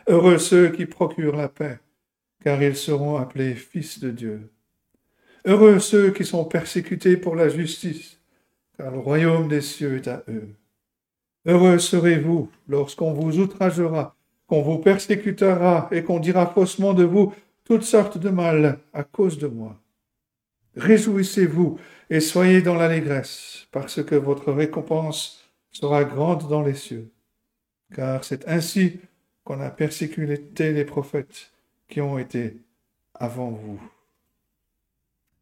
[0.08, 1.78] Heureux ceux qui procurent la paix,
[2.42, 4.50] car ils seront appelés fils de Dieu.
[5.44, 8.18] Heureux ceux qui sont persécutés pour la justice,
[8.76, 10.48] car le royaume des cieux est à eux.
[11.46, 14.16] Heureux serez-vous lorsqu'on vous outragera,
[14.46, 17.32] qu'on vous persécutera et qu'on dira faussement de vous
[17.64, 19.78] toutes sortes de mal à cause de moi.
[20.76, 21.78] Réjouissez-vous
[22.10, 27.10] et soyez dans l'allégresse, parce que votre récompense sera grande dans les cieux.
[27.94, 29.00] Car c'est ainsi
[29.44, 31.50] qu'on a persécuté les prophètes
[31.88, 32.56] qui ont été
[33.14, 33.80] avant vous.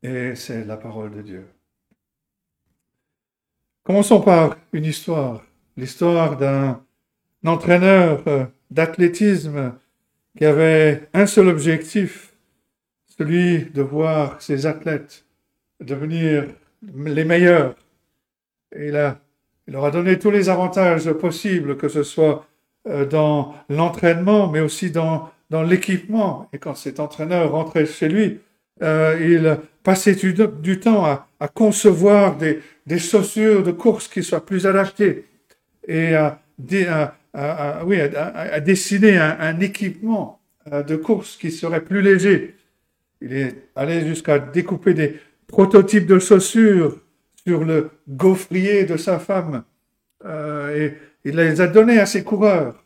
[0.03, 1.47] Et c'est la parole de Dieu.
[3.85, 5.45] Commençons par une histoire,
[5.77, 6.85] l'histoire d'un
[7.45, 9.75] entraîneur euh, d'athlétisme
[10.37, 12.33] qui avait un seul objectif,
[13.07, 15.25] celui de voir ses athlètes
[15.81, 16.47] devenir
[16.83, 17.75] les meilleurs.
[18.75, 19.15] Et il,
[19.67, 22.47] il leur a donné tous les avantages possibles, que ce soit
[22.89, 26.49] euh, dans l'entraînement, mais aussi dans, dans l'équipement.
[26.53, 28.41] Et quand cet entraîneur rentrait chez lui,
[28.83, 34.45] euh, il passait du, temps à, à concevoir des, des, chaussures de course qui soient
[34.45, 35.27] plus adaptées
[35.87, 36.41] et à,
[36.89, 40.41] à, à, oui, à, dessiner un, équipement
[40.73, 42.57] euh, de course qui serait plus léger.
[43.21, 46.99] Il est allé jusqu'à découper des prototypes de chaussures
[47.47, 49.65] sur le gaufrier de sa femme
[50.25, 52.85] euh, et il les a donnés à ses coureurs.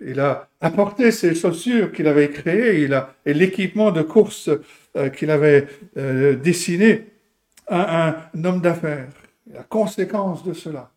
[0.00, 2.88] Il a apporté ces chaussures qu'il avait créées
[3.24, 4.50] et l'équipement de course
[4.96, 5.66] euh, qu'il avait
[6.42, 7.06] dessiné
[7.66, 9.08] à un homme d'affaires.
[9.52, 10.90] La conséquence de cela,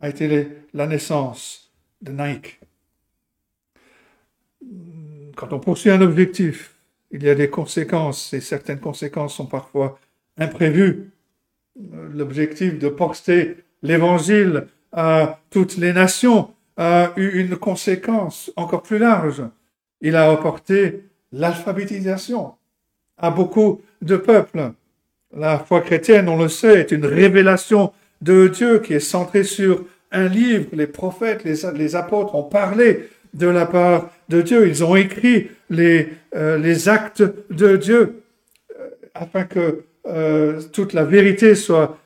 [0.00, 1.72] a été la naissance
[2.02, 2.60] de Nike.
[5.36, 6.74] Quand on poursuit un objectif,
[7.10, 9.98] il y a des conséquences et certaines conséquences sont parfois
[10.38, 11.10] imprévues.
[12.14, 19.42] L'objectif de porter l'évangile à toutes les nations a eu une conséquence encore plus large.
[20.00, 22.54] Il a apporté l'alphabétisation
[23.18, 24.72] à beaucoup de peuples.
[25.34, 27.92] La foi chrétienne, on le sait, est une révélation
[28.22, 30.66] de Dieu qui est centré sur un livre.
[30.72, 34.68] Les prophètes, les, apôtres ont parlé de la part de Dieu.
[34.68, 38.22] Ils ont écrit les, euh, les actes de Dieu
[38.78, 41.98] euh, afin que euh, toute la vérité soit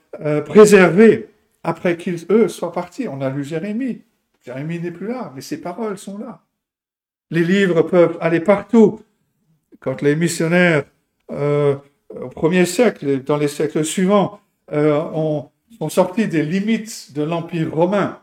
[0.44, 1.28] préservée
[1.62, 3.06] après qu'ils, eux, soient partis.
[3.08, 4.02] On a lu Jérémie.
[4.44, 6.40] Jérémie n'est plus là, mais ses paroles sont là.
[7.30, 9.00] Les livres peuvent aller partout.
[9.78, 10.84] Quand les missionnaires,
[11.30, 14.40] au premier siècle, dans les siècles suivants,
[14.70, 15.48] ont
[15.79, 18.21] sont sortis des limites de l'Empire romain.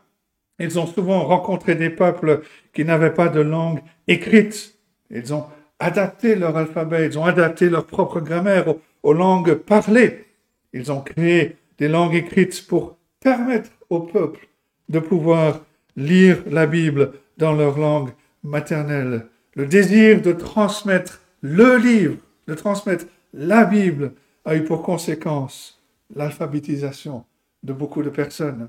[0.58, 2.42] Ils ont souvent rencontré des peuples
[2.72, 4.74] qui n'avaient pas de langue écrite.
[5.10, 5.44] Ils ont
[5.78, 10.26] adapté leur alphabet, ils ont adapté leur propre grammaire aux, langues parlées.
[10.72, 14.48] Ils ont créé des langues écrites pour permettre au peuple
[14.88, 15.60] de pouvoir
[15.96, 18.10] lire la Bible dans leur langue
[18.42, 19.26] maternelle.
[19.54, 22.16] Le désir de transmettre le livre,
[22.48, 24.12] de transmettre la Bible,
[24.44, 25.80] a eu pour conséquence
[26.14, 27.24] l'alphabétisation
[27.62, 28.68] de beaucoup de personnes.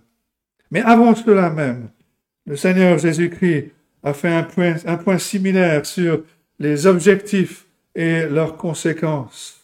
[0.71, 1.89] Mais avant cela même,
[2.45, 3.71] le Seigneur Jésus-Christ
[4.03, 6.23] a fait un point, un point similaire sur
[6.59, 7.65] les objectifs
[7.95, 9.61] et leurs conséquences.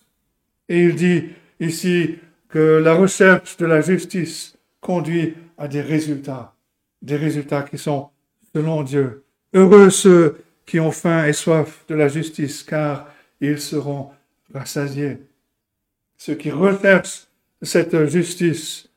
[0.68, 1.26] Et il dit
[1.60, 2.16] ici
[2.50, 6.54] que la recherche de la justice conduit à des résultats,
[7.02, 8.10] des résultats qui sont
[8.54, 9.24] selon Dieu.
[9.54, 13.08] Heureux ceux qui ont faim et soif de la justice, car
[13.42, 14.12] ils seront
[14.54, 15.18] rassasiés.
[16.18, 17.28] Ceux qui recherchent
[17.62, 18.90] cette justice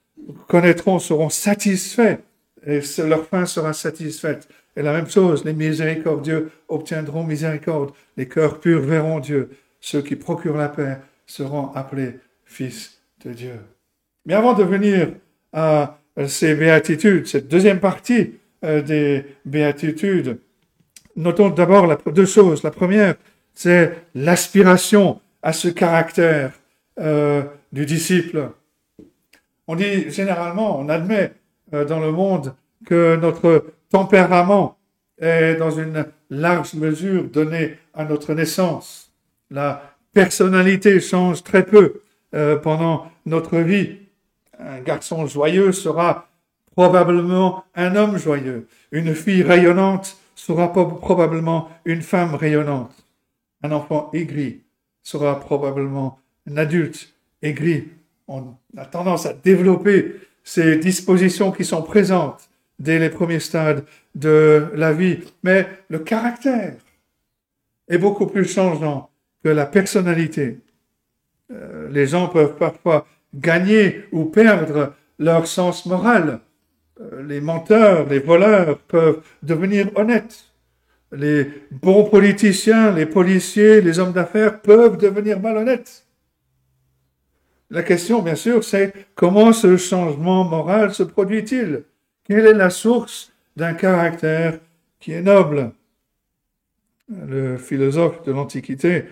[0.46, 2.18] connaîtront, seront satisfaits,
[2.66, 4.48] et leur fin sera satisfaite.
[4.76, 9.50] Et la même chose, les miséricordieux obtiendront miséricorde, les cœurs purs verront Dieu,
[9.80, 12.14] ceux qui procurent la paix seront appelés
[12.44, 13.60] fils de Dieu.
[14.26, 15.08] Mais avant de venir
[15.52, 20.38] à ces béatitudes, cette deuxième partie euh, des béatitudes,
[21.16, 22.62] notons d'abord deux choses.
[22.62, 23.14] La première,
[23.54, 26.52] c'est l'aspiration à ce caractère
[26.98, 27.42] euh,
[27.72, 28.50] du disciple.
[29.68, 31.32] On dit généralement, on admet
[31.74, 32.54] euh, dans le monde
[32.86, 34.78] que notre tempérament
[35.18, 39.12] est dans une large mesure donné à notre naissance.
[39.50, 42.00] La personnalité change très peu
[42.34, 43.96] euh, pendant notre vie.
[44.58, 46.28] Un garçon joyeux sera
[46.74, 48.68] probablement un homme joyeux.
[48.90, 52.94] Une fille rayonnante sera probablement une femme rayonnante.
[53.62, 54.62] Un enfant aigri
[55.02, 57.12] sera probablement un adulte
[57.42, 57.88] aigri.
[58.28, 62.48] On a tendance à développer ces dispositions qui sont présentes
[62.78, 65.18] dès les premiers stades de la vie.
[65.42, 66.74] Mais le caractère
[67.88, 69.10] est beaucoup plus changeant
[69.42, 70.58] que la personnalité.
[71.50, 76.40] Euh, les gens peuvent parfois gagner ou perdre leur sens moral.
[77.00, 80.44] Euh, les menteurs, les voleurs peuvent devenir honnêtes.
[81.12, 86.04] Les bons politiciens, les policiers, les hommes d'affaires peuvent devenir malhonnêtes.
[87.70, 91.84] La question, bien sûr, c'est comment ce changement moral se produit-il?
[92.24, 94.58] Quelle est la source d'un caractère
[95.00, 95.72] qui est noble?
[97.10, 99.04] Le philosophe de l'Antiquité,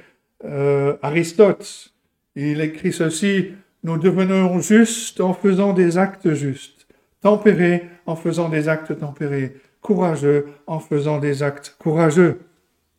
[0.45, 1.93] euh, Aristote,
[2.35, 3.53] il écrit ceci,
[3.83, 6.87] nous devenons justes en faisant des actes justes,
[7.21, 12.41] tempérés en faisant des actes tempérés, courageux en faisant des actes courageux.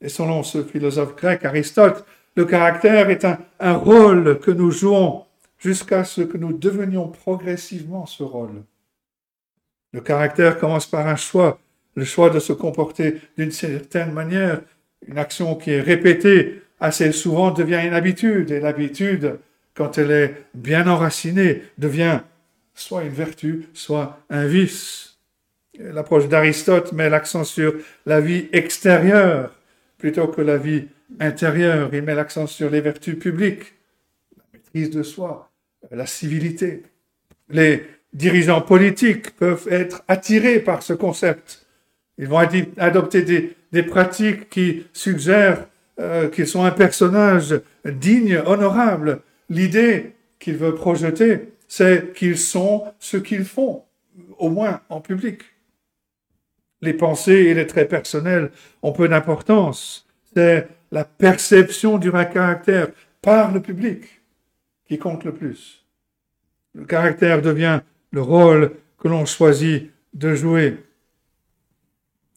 [0.01, 2.05] Et selon ce philosophe grec Aristote,
[2.35, 5.26] le caractère est un, un rôle que nous jouons
[5.57, 8.63] jusqu'à ce que nous devenions progressivement ce rôle.
[9.93, 11.59] Le caractère commence par un choix,
[11.95, 14.61] le choix de se comporter d'une certaine manière.
[15.07, 19.39] Une action qui est répétée assez souvent devient une habitude, et l'habitude,
[19.73, 22.19] quand elle est bien enracinée, devient
[22.73, 25.17] soit une vertu, soit un vice.
[25.79, 27.73] L'approche d'Aristote met l'accent sur
[28.05, 29.53] la vie extérieure
[29.97, 30.87] plutôt que la vie
[31.19, 31.89] intérieure.
[31.93, 33.73] Il met l'accent sur les vertus publiques,
[34.37, 35.46] la maîtrise de soi,
[35.91, 36.83] la civilité.
[37.49, 41.65] Les dirigeants politiques peuvent être attirés par ce concept.
[42.17, 42.39] Ils vont
[42.77, 45.67] adopter des, pratiques qui suggèrent
[45.99, 49.21] euh, qu'ils sont un personnage digne, honorable.
[49.49, 53.83] L'idée qu'il veut projeter, c'est qu'ils sont ce qu'ils font,
[54.39, 55.41] au moins en public.
[56.81, 58.51] Les pensées et les traits personnels
[58.81, 60.07] ont peu d'importance.
[60.33, 62.89] C'est la perception du caractère
[63.21, 64.16] par le public
[64.87, 65.85] qui compte le plus.
[66.73, 67.81] Le caractère devient
[68.11, 70.77] le rôle que l'on choisit de jouer.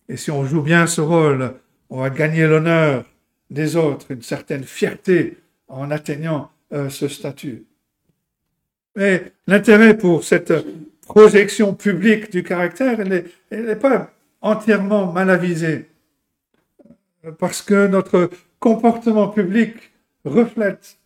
[0.09, 1.55] Et si on joue bien ce rôle,
[1.89, 3.05] on va gagner l'honneur
[3.51, 5.39] des autres, une certaine fierté
[5.69, 7.65] en atteignant euh, ce statut.
[8.97, 10.53] Mais l'intérêt pour cette
[11.03, 15.87] projection publique du caractère, elle n'est pas entièrement mal avisée.
[17.39, 19.75] Parce que notre comportement public
[20.25, 20.97] reflète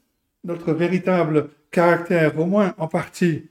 [0.44, 3.48] notre véritable caractère, au moins en partie.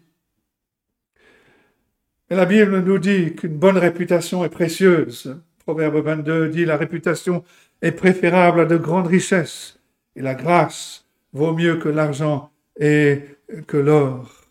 [2.30, 5.40] La Bible nous dit qu'une bonne réputation est précieuse.
[5.60, 7.44] Proverbe 22 dit la réputation
[7.82, 9.80] est préférable à de grandes richesses
[10.16, 13.22] et la grâce vaut mieux que l'argent et
[13.68, 14.46] que l'or.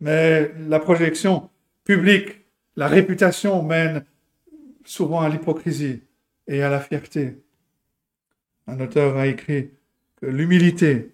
[0.00, 1.50] Mais la projection
[1.84, 2.44] publique,
[2.76, 4.04] la réputation mène
[4.84, 6.02] souvent à l'hypocrisie
[6.46, 7.43] et à la fierté.
[8.66, 9.70] Un auteur a écrit
[10.20, 11.12] que l'humilité,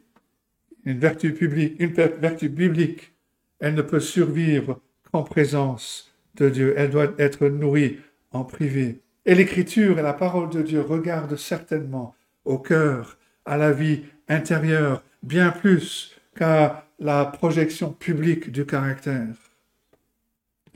[0.85, 3.13] une vertu publique, une vertu biblique,
[3.59, 4.81] elle ne peut survivre
[5.11, 6.75] qu'en présence de Dieu.
[6.77, 7.99] Elle doit être nourrie
[8.31, 9.01] en privé.
[9.27, 15.03] Et l'écriture et la parole de Dieu regardent certainement au cœur, à la vie intérieure,
[15.23, 19.35] bien plus qu'à la projection publique du caractère.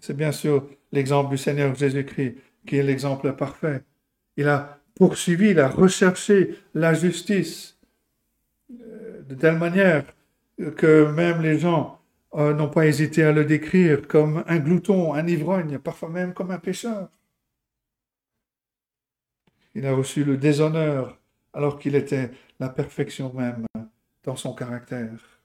[0.00, 3.82] C'est bien sûr l'exemple du Seigneur Jésus-Christ qui est l'exemple parfait.
[4.36, 7.78] Il a poursuivi, il a recherché la justice
[8.70, 10.04] euh, de telle manière
[10.76, 12.00] que même les gens
[12.34, 16.50] euh, n'ont pas hésité à le décrire comme un glouton, un ivrogne, parfois même comme
[16.50, 17.08] un pécheur.
[19.74, 21.18] Il a reçu le déshonneur
[21.52, 22.30] alors qu'il était
[22.60, 23.66] la perfection même
[24.22, 25.40] dans son caractère.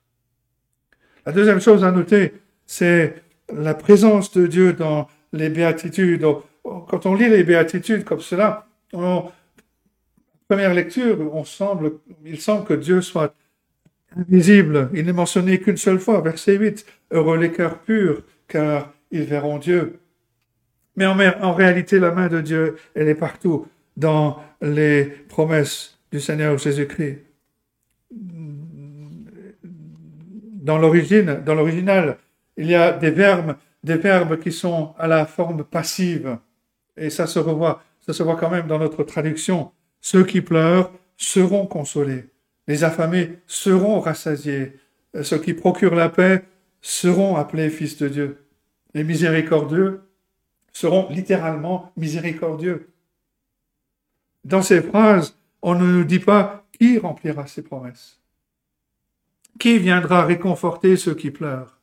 [1.26, 2.34] La deuxième chose à noter,
[2.66, 6.26] c'est la présence de Dieu dans les béatitudes.
[6.64, 9.32] Quand on lit les béatitudes comme cela, en
[10.50, 11.94] première lecture, on semble,
[12.26, 13.36] il semble que Dieu soit
[14.18, 14.90] invisible.
[14.94, 16.86] Il n'est mentionné qu'une seule fois, verset 8.
[17.12, 20.00] Heureux les cœurs purs, car ils verront Dieu.
[20.96, 26.20] Mais en, en réalité, la main de Dieu, elle est partout dans les promesses du
[26.20, 27.20] Seigneur Jésus-Christ.
[30.70, 32.18] dans l'origine, dans l'original,
[32.58, 36.38] il y a des verbes, des verbes qui sont à la forme passive.
[36.98, 39.72] Et ça se revoit, ça se voit quand même dans notre traduction.
[40.02, 42.26] Ceux qui pleurent seront consolés.
[42.68, 44.74] Les affamés seront rassasiés.
[45.22, 46.44] Ceux qui procurent la paix
[46.82, 48.46] seront appelés fils de Dieu.
[48.94, 50.02] Les miséricordieux
[50.72, 52.90] seront littéralement miséricordieux.
[54.46, 58.20] Dans ces phrases, on ne nous dit pas qui remplira ses promesses.
[59.60, 61.80] Qui viendra réconforter ceux qui pleurent?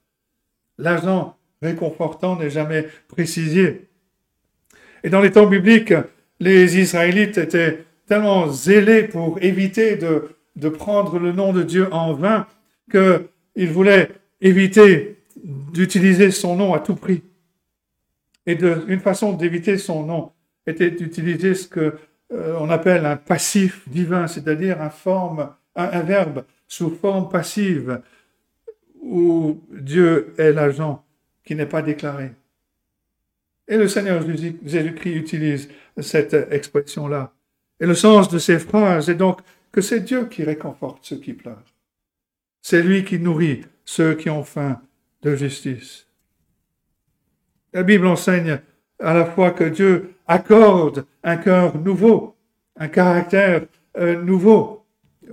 [0.79, 3.89] L'agent réconfortant n'est jamais précisé.
[5.03, 5.95] Et dans les temps bibliques,
[6.41, 12.47] les Israélites étaient tellement zélés pour éviter de, prendre le nom de Dieu en vain
[12.91, 17.23] qu'ils voulaient éviter d'utiliser son nom à tout prix.
[18.47, 18.57] Et
[18.89, 20.33] une façon d'éviter son nom
[20.67, 21.95] était d'utiliser ce que
[22.33, 24.91] euh, on appelle un passif divin, c'est-à-dire un,
[25.77, 28.01] un, verbe sous forme passive
[29.01, 31.05] où Dieu est l'agent
[31.45, 32.33] qui n'est pas déclaré.
[33.69, 37.33] Et le Seigneur Jésus-Christ utilise cette expression-là.
[37.81, 39.41] Et le sens de ces phrases est donc
[39.73, 41.75] que c'est Dieu qui réconforte ceux qui pleurent.
[42.63, 44.81] C'est lui qui nourrit ceux qui ont faim
[45.23, 46.07] de justice.
[47.73, 48.61] La Bible enseigne
[48.99, 52.35] à la fois que Dieu accorde un cœur nouveau,
[52.77, 53.67] un caractère
[53.99, 54.85] euh, nouveau.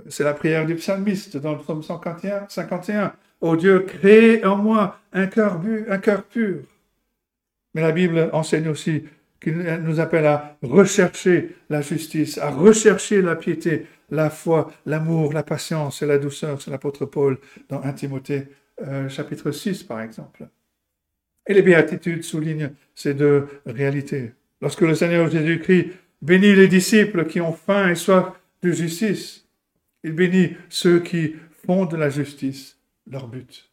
[0.08, 2.46] C'est la prière du psalmiste dans le psaume 51.
[2.48, 3.14] 51.
[3.40, 6.60] Ô Dieu, crée en moi un cœur, un cœur pur.
[7.74, 9.04] Mais la Bible enseigne aussi
[9.44, 15.42] qu'il nous appelle à rechercher la justice, à rechercher la piété, la foi, l'amour, la
[15.42, 16.60] patience et la douceur.
[16.62, 17.38] C'est l'apôtre Paul
[17.68, 18.48] dans 1 Timothée
[18.82, 20.48] euh, chapitre 6, par exemple.
[21.46, 24.32] Et les béatitudes soulignent ces deux réalités.
[24.62, 25.90] Lorsque le Seigneur Jésus-Christ
[26.22, 28.32] bénit les disciples qui ont faim et soif
[28.62, 29.46] de justice,
[30.02, 31.36] il bénit ceux qui
[31.66, 32.78] font de la justice
[33.10, 33.70] leur but.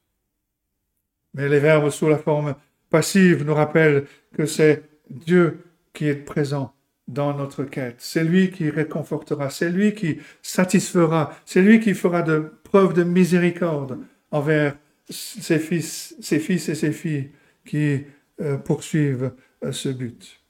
[1.33, 2.55] Mais les verbes sous la forme
[2.89, 4.03] passive nous rappellent
[4.35, 5.59] que c'est Dieu
[5.93, 6.73] qui est présent
[7.07, 7.95] dans notre quête.
[7.99, 13.03] C'est lui qui réconfortera, c'est lui qui satisfera, c'est lui qui fera de preuve de
[13.03, 13.99] miséricorde
[14.31, 14.75] envers
[15.09, 17.31] ses fils, ses fils et ses filles
[17.65, 18.05] qui
[18.39, 19.33] euh, poursuivent
[19.63, 20.41] euh, ce but.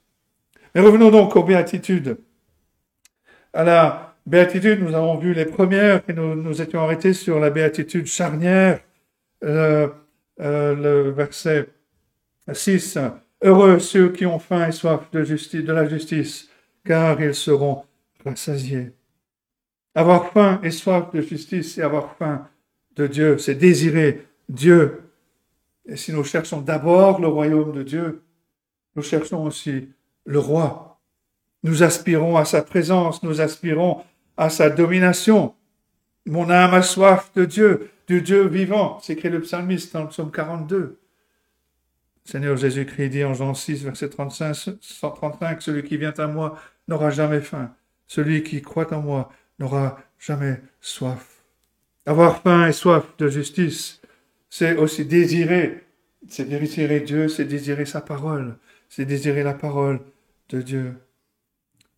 [0.75, 2.17] Mais revenons donc aux béatitudes.
[3.53, 7.49] À la béatitude, nous avons vu les premières et nous nous étions arrêtés sur la
[7.49, 8.81] béatitude charnière,
[9.43, 9.89] euh,
[10.37, 11.67] le verset
[12.51, 12.99] 6.
[13.43, 16.49] Heureux ceux qui ont faim et soif de, justice, de la justice,
[16.85, 17.83] car ils seront
[18.23, 18.91] rassasiés.
[19.95, 22.47] Avoir faim et soif de justice et avoir faim
[22.95, 25.01] de Dieu, c'est désirer Dieu.
[25.87, 28.21] Et si nous cherchons d'abord le royaume de Dieu,
[28.95, 29.89] nous cherchons aussi
[30.25, 30.99] le roi.
[31.63, 34.03] Nous aspirons à sa présence, nous aspirons
[34.37, 35.55] à sa domination.
[36.27, 40.31] Mon âme a soif de Dieu, du Dieu vivant, s'écrit le psalmiste dans le psaume
[40.31, 41.00] 42.
[42.23, 46.57] Seigneur Jésus-Christ dit en Jean 6, verset 35, 135, Celui qui vient à moi
[46.87, 47.73] n'aura jamais faim.
[48.07, 51.43] Celui qui croit en moi n'aura jamais soif.
[52.05, 54.01] Avoir faim et soif de justice,
[54.49, 55.83] c'est aussi désirer,
[56.27, 58.55] c'est désirer Dieu, c'est désirer sa parole,
[58.89, 59.99] c'est désirer la parole
[60.49, 60.95] de Dieu.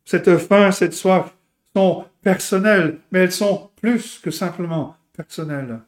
[0.05, 1.33] Cette faim, cette soif
[1.75, 5.79] sont personnelles, mais elles sont plus que simplement personnelles.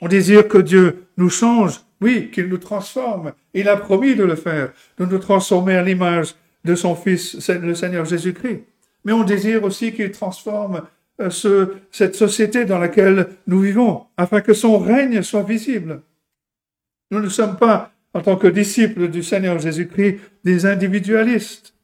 [0.00, 3.32] On désire que Dieu nous change, oui, qu'il nous transforme.
[3.54, 6.34] Il a promis de le faire, de nous transformer à l'image
[6.64, 8.64] de son Fils, le Seigneur Jésus-Christ.
[9.04, 10.82] Mais on désire aussi qu'il transforme
[11.20, 16.02] euh, ce, cette société dans laquelle nous vivons, afin que son règne soit visible.
[17.10, 21.74] Nous ne sommes pas, en tant que disciples du Seigneur Jésus-Christ, des individualistes.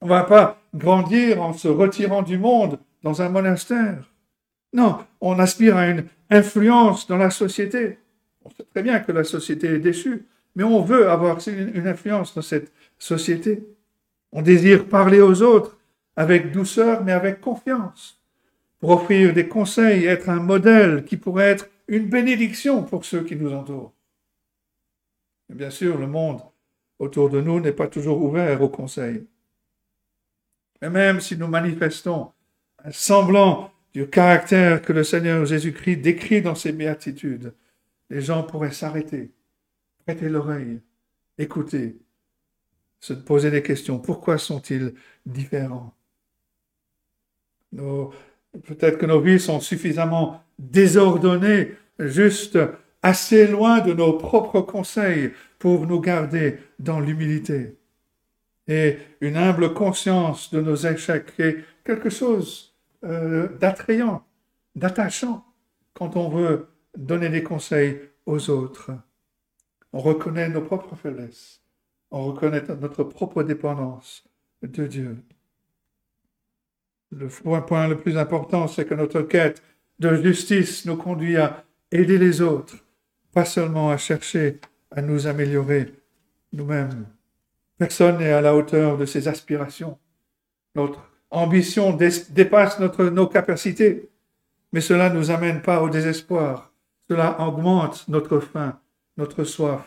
[0.00, 4.10] On ne va pas grandir en se retirant du monde dans un monastère.
[4.72, 7.98] Non, on aspire à une influence dans la société.
[8.44, 10.26] On sait très bien que la société est déchue,
[10.56, 13.66] mais on veut avoir une influence dans cette société.
[14.32, 15.78] On désire parler aux autres
[16.16, 18.20] avec douceur, mais avec confiance,
[18.78, 23.36] pour offrir des conseils, être un modèle qui pourrait être une bénédiction pour ceux qui
[23.36, 23.92] nous entourent.
[25.48, 26.40] bien sûr, le monde
[26.98, 29.26] autour de nous n'est pas toujours ouvert aux conseils.
[30.80, 32.32] Mais même si nous manifestons
[32.84, 37.52] un semblant du caractère que le Seigneur Jésus-Christ décrit dans ses béatitudes,
[38.10, 39.32] les gens pourraient s'arrêter,
[40.04, 40.80] prêter l'oreille,
[41.38, 41.96] écouter,
[43.00, 43.98] se poser des questions.
[43.98, 44.94] Pourquoi sont-ils
[45.24, 45.94] différents?
[47.72, 52.58] Peut-être que nos vies sont suffisamment désordonnées, juste
[53.02, 57.80] assez loin de nos propres conseils pour nous garder dans l'humilité
[58.70, 64.24] et une humble conscience de nos échecs est quelque chose euh, d'attrayant,
[64.76, 65.44] d'attachant.
[65.92, 68.92] quand on veut donner des conseils aux autres.
[69.92, 71.60] On reconnaît nos propres faiblesses.
[72.10, 74.24] On reconnaît notre propre dépendance
[74.62, 75.16] de Dieu.
[77.12, 79.62] Le point le plus important, c'est que notre quête
[79.98, 82.76] de justice nous conduit à aider les autres,
[83.32, 84.60] pas seulement à chercher
[84.90, 85.92] à nous améliorer
[86.52, 87.06] nous-mêmes.
[87.78, 89.98] Personne n'est à la hauteur de ses aspirations.
[90.74, 94.10] Notre ambition dépasse notre, nos capacités,
[94.72, 96.69] mais cela ne nous amène pas au désespoir.
[97.10, 98.78] Cela augmente notre faim,
[99.16, 99.84] notre soif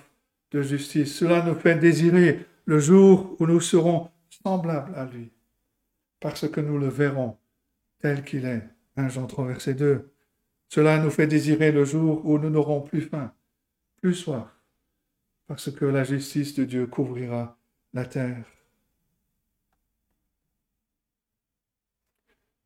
[0.51, 1.15] de justice.
[1.15, 4.09] Cela nous fait désirer le jour où nous serons
[4.43, 5.31] semblables à lui
[6.19, 7.37] parce que nous le verrons
[8.01, 8.67] tel qu'il est.
[8.97, 10.11] 1 Jean 3, verset 2.
[10.67, 13.33] Cela nous fait désirer le jour où nous n'aurons plus faim,
[14.01, 14.49] plus soif,
[15.47, 17.57] parce que la justice de Dieu couvrira
[17.93, 18.43] la terre.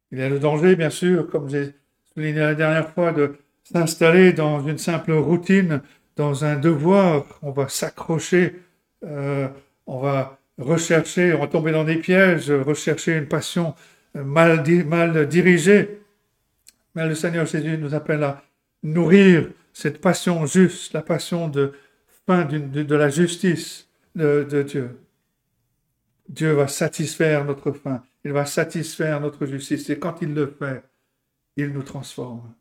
[0.09, 1.75] Il y a le danger, bien sûr, comme j'ai
[2.11, 3.37] souligné la dernière fois, de
[3.71, 5.81] s'installer dans une simple routine,
[6.15, 7.25] dans un devoir.
[7.41, 8.55] On va s'accrocher,
[9.03, 9.47] euh,
[9.85, 13.75] on va rechercher, on va tomber dans des pièges, rechercher une passion
[14.13, 16.01] mal, mal dirigée.
[16.95, 18.41] Mais le Seigneur Jésus nous appelle à
[18.83, 21.73] nourrir cette passion juste, la passion de
[22.25, 24.97] fin de, la justice de, de Dieu.
[26.27, 30.83] Dieu va satisfaire notre faim, il va satisfaire notre justice, et quand il le fait,
[31.55, 32.53] il nous transforme.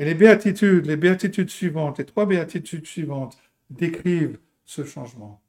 [0.00, 3.36] Et les béatitudes, les béatitudes suivantes, les trois béatitudes suivantes
[3.68, 5.42] décrivent ce changement.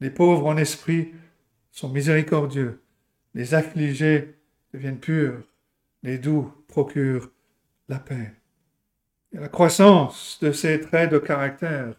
[0.00, 1.12] Les pauvres en esprit
[1.70, 2.82] sont miséricordieux.
[3.34, 4.34] Les affligés
[4.74, 5.44] deviennent purs.
[6.02, 7.30] Les doux procurent
[7.88, 8.32] la paix.
[9.32, 11.94] Et la croissance de ces traits de caractère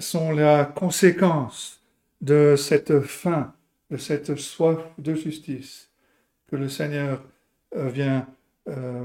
[0.00, 1.80] sont la conséquence
[2.20, 3.54] de cette faim,
[3.90, 5.88] de cette soif de justice
[6.48, 7.22] que le Seigneur
[7.76, 8.26] euh, vient,
[8.68, 9.04] euh,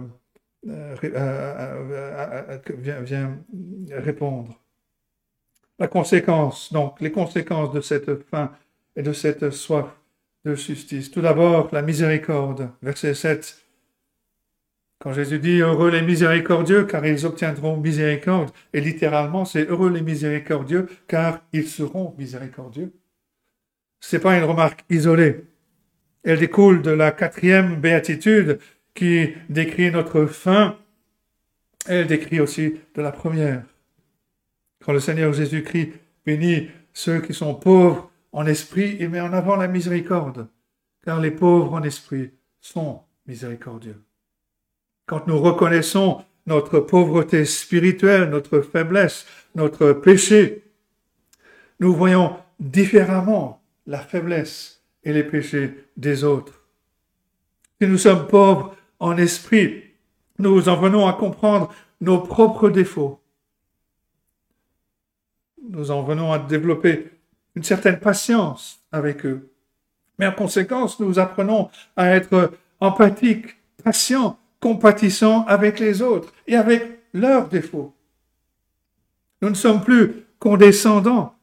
[2.80, 3.39] vient, vient
[3.91, 4.59] répondre.
[5.80, 8.51] La conséquence, donc, les conséquences de cette faim
[8.95, 9.86] et de cette soif
[10.43, 11.11] de justice.
[11.11, 12.70] Tout d'abord, la miséricorde.
[12.82, 13.63] Verset 7.
[14.99, 20.01] Quand Jésus dit heureux les miséricordieux, car ils obtiendront miséricorde, et littéralement, c'est heureux les
[20.01, 22.91] miséricordieux, car ils seront miséricordieux.
[23.99, 25.45] C'est pas une remarque isolée.
[26.24, 28.59] Elle découle de la quatrième béatitude
[28.98, 30.76] qui décrit notre faim.
[31.86, 33.64] Elle décrit aussi de la première.
[34.84, 35.93] Quand le Seigneur Jésus-Christ
[36.26, 40.48] bénit ceux qui sont pauvres en esprit, il met en avant la miséricorde,
[41.06, 44.02] car les pauvres en esprit sont miséricordieux.
[45.06, 50.64] Quand nous reconnaissons notre pauvreté spirituelle, notre faiblesse, notre péché,
[51.80, 56.64] nous voyons différemment la faiblesse et les péchés des autres.
[57.80, 59.84] Si nous sommes pauvres en esprit,
[60.39, 63.22] nous en venons à comprendre nos propres défauts
[65.70, 67.12] nous en venons à développer
[67.56, 69.52] une certaine patience avec eux.
[70.20, 77.00] Mais en conséquence, nous apprenons à être empathiques, patients, compatissants avec les autres et avec
[77.14, 77.93] leurs défauts.
[79.41, 81.36] Nous ne sommes plus condescendants.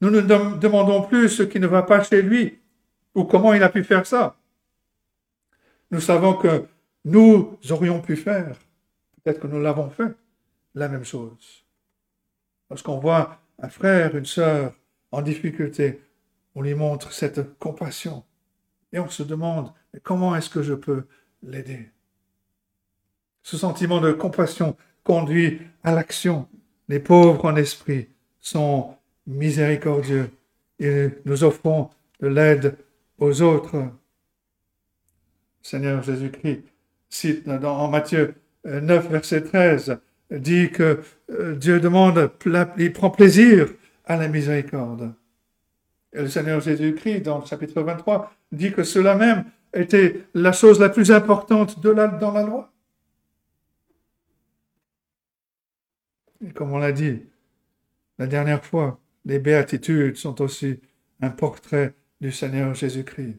[0.00, 2.58] Nous ne demandons plus ce qui ne va pas chez lui
[3.14, 4.36] ou comment il a pu faire ça.
[5.90, 6.66] Nous savons que
[7.06, 8.58] nous aurions pu faire,
[9.22, 10.12] peut-être que nous l'avons fait,
[10.74, 11.64] la même chose.
[12.68, 14.74] Lorsqu'on voit un frère, une sœur
[15.12, 16.00] en difficulté,
[16.56, 18.24] on lui montre cette compassion
[18.92, 21.06] et on se demande comment est-ce que je peux
[21.44, 21.90] l'aider?
[23.44, 26.48] Ce sentiment de compassion conduit à l'action.
[26.88, 28.08] Les pauvres en esprit
[28.40, 28.96] sont
[29.28, 30.28] miséricordieux
[30.80, 31.88] et nous offrons
[32.18, 32.76] de l'aide
[33.18, 33.92] aux autres.
[35.62, 36.64] Seigneur Jésus-Christ
[37.08, 38.34] cite en Matthieu
[38.64, 39.98] 9, verset 13,
[40.30, 41.00] dit que
[41.30, 42.30] euh, Dieu demande,
[42.78, 43.68] il prend plaisir
[44.04, 45.14] à la miséricorde.
[46.12, 49.44] Et le Seigneur Jésus-Christ, dans le chapitre 23, dit que cela même
[49.74, 52.72] était la chose la plus importante de dans la loi.
[56.44, 57.22] Et comme on l'a dit
[58.18, 60.80] la dernière fois, les béatitudes sont aussi
[61.20, 63.36] un portrait du Seigneur Jésus-Christ.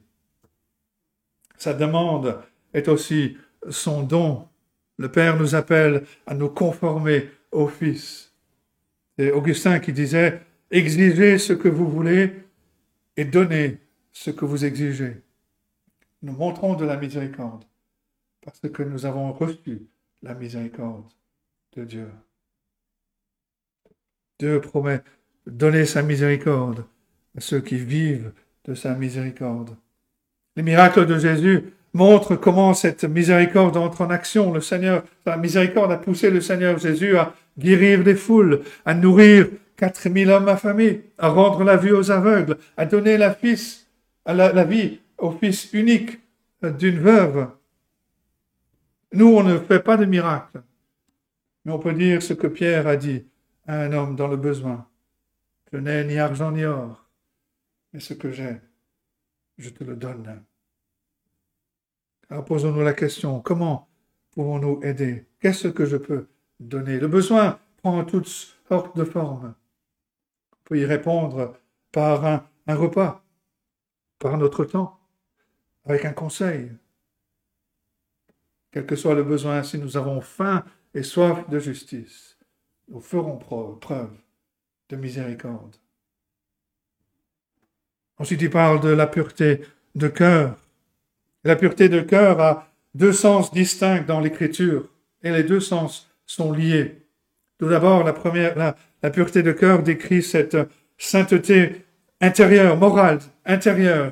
[1.58, 2.40] Sa demande
[2.74, 3.38] est aussi
[3.70, 4.48] son don
[4.98, 8.34] le Père nous appelle à nous conformer au Fils.
[9.18, 10.42] C'est Augustin qui disait,
[10.72, 12.34] exigez ce que vous voulez
[13.16, 13.78] et donnez
[14.12, 15.22] ce que vous exigez.
[16.24, 17.64] Nous montrons de la miséricorde
[18.44, 19.88] parce que nous avons reçu
[20.24, 21.06] la miséricorde
[21.76, 22.10] de Dieu.
[24.40, 25.02] Dieu promet
[25.46, 26.86] donner sa miséricorde
[27.36, 28.34] à ceux qui vivent
[28.66, 29.76] de sa miséricorde.
[30.56, 34.54] Les miracles de Jésus montre comment cette miséricorde entre en action.
[34.54, 39.48] Le Seigneur, la miséricorde a poussé le Seigneur Jésus à guérir des foules, à nourrir
[39.76, 43.36] quatre mille hommes affamés, à rendre la vue aux aveugles, à donner la,
[44.26, 46.20] la, vie au fils unique
[46.62, 47.50] d'une veuve.
[49.14, 50.62] Nous, on ne fait pas de miracle,
[51.66, 53.26] mais on peut dire ce que Pierre a dit
[53.68, 54.88] à un homme dans le besoin.
[55.74, 57.06] Je n'ai ni argent ni or,
[57.92, 58.58] mais ce que j'ai,
[59.58, 60.44] je te le donne.
[62.30, 63.88] Alors posons-nous la question, comment
[64.32, 65.26] pouvons-nous aider?
[65.40, 66.28] Qu'est-ce que je peux
[66.60, 67.00] donner?
[67.00, 69.56] Le besoin prend toutes sortes de formes.
[70.52, 71.54] On peut y répondre
[71.92, 73.24] par un, un repas,
[74.20, 75.00] par notre temps,
[75.86, 76.72] avec un conseil.
[78.72, 82.38] Quel que soit le besoin, si nous avons faim et soif de justice,
[82.90, 84.18] nous ferons preuve
[84.90, 85.76] de miséricorde.
[88.18, 89.62] Ensuite, il parle de la pureté
[89.96, 90.58] de cœur.
[91.48, 94.90] La pureté de cœur a deux sens distincts dans l'Écriture,
[95.24, 96.98] et les deux sens sont liés.
[97.58, 100.58] Tout d'abord, la pureté de cœur décrit cette
[100.98, 101.86] sainteté
[102.20, 104.12] intérieure, morale, intérieure,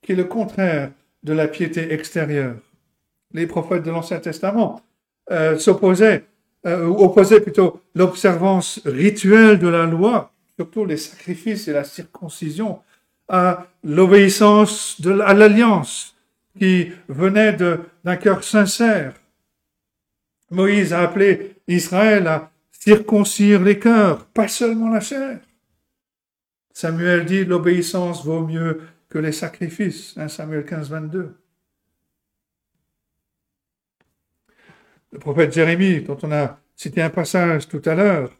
[0.00, 0.90] qui est le contraire
[1.22, 2.56] de la piété extérieure.
[3.34, 4.80] Les prophètes de l'Ancien Testament
[5.30, 6.24] euh, s'opposaient
[6.64, 12.78] euh, opposait plutôt l'observance rituelle de la loi, surtout les sacrifices et la circoncision,
[13.28, 16.16] à l'obéissance à l'alliance
[16.60, 19.14] qui venait d'un cœur sincère.
[20.50, 25.40] Moïse a appelé Israël à circoncire les cœurs, pas seulement la chair.
[26.74, 31.34] Samuel dit l'obéissance vaut mieux que les sacrifices, 1 Samuel 15, 22.
[35.12, 38.30] Le prophète Jérémie, dont on a cité un passage tout à l'heure,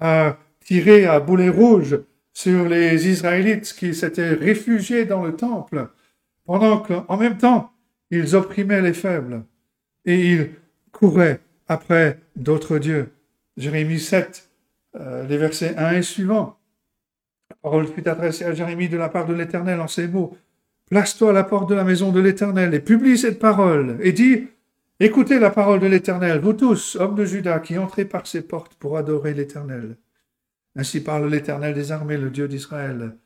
[0.00, 2.00] a tiré à boulet rouge
[2.32, 5.88] sur les Israélites qui s'étaient réfugiés dans le temple,
[6.44, 7.72] pendant qu'en même temps,
[8.10, 9.44] ils opprimaient les faibles
[10.04, 10.50] et ils
[10.92, 13.10] couraient après d'autres dieux.
[13.56, 14.50] Jérémie 7,
[14.96, 16.58] euh, les versets 1 et suivants.
[17.50, 20.36] La parole fut adressée à Jérémie de la part de l'Éternel en ces mots.
[20.88, 24.48] Place-toi à la porte de la maison de l'Éternel et publie cette parole et dis,
[25.02, 28.74] Écoutez la parole de l'Éternel, vous tous, hommes de Juda, qui entrez par ces portes
[28.74, 29.96] pour adorer l'Éternel.
[30.76, 33.16] Ainsi parle l'Éternel des armées, le Dieu d'Israël.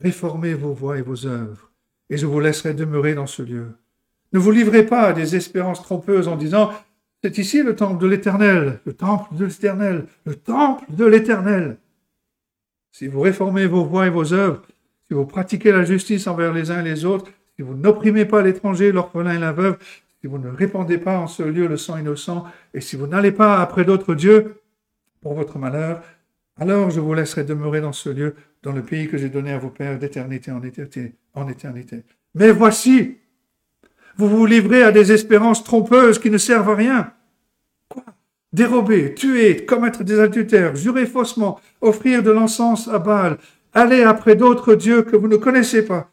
[0.00, 1.65] Réformez vos voies et vos œuvres,
[2.10, 3.68] et je vous laisserai demeurer dans ce lieu.
[4.32, 6.72] Ne vous livrez pas à des espérances trompeuses en disant
[7.22, 11.78] C'est ici le temple de l'Éternel, le temple de l'Éternel, le temple de l'Éternel.
[12.92, 14.62] Si vous réformez vos voies et vos œuvres,
[15.06, 18.42] si vous pratiquez la justice envers les uns et les autres, si vous n'opprimez pas
[18.42, 19.78] l'étranger, l'orphelin et la veuve,
[20.20, 22.44] si vous ne répandez pas en ce lieu le sang innocent,
[22.74, 24.60] et si vous n'allez pas après d'autres dieux
[25.20, 26.02] pour votre malheur,
[26.58, 29.58] alors je vous laisserai demeurer dans ce lieu, dans le pays que j'ai donné à
[29.58, 32.04] vos pères d'éternité en éternité, en éternité.
[32.34, 33.18] Mais voici,
[34.16, 37.12] vous vous livrez à des espérances trompeuses qui ne servent à rien.
[37.88, 38.04] Quoi?
[38.52, 43.38] Dérober, tuer, commettre des adultères, jurer faussement, offrir de l'encens à Baal,
[43.74, 46.10] aller après d'autres dieux que vous ne connaissez pas.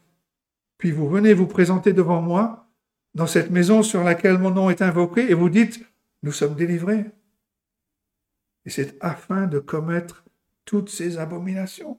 [0.77, 2.67] Puis vous venez vous présenter devant moi
[3.15, 5.85] dans cette maison sur laquelle mon nom est invoqué et vous dites,
[6.23, 7.05] nous sommes délivrés.
[8.65, 10.23] Et c'est afin de commettre
[10.65, 11.97] toutes ces abominations.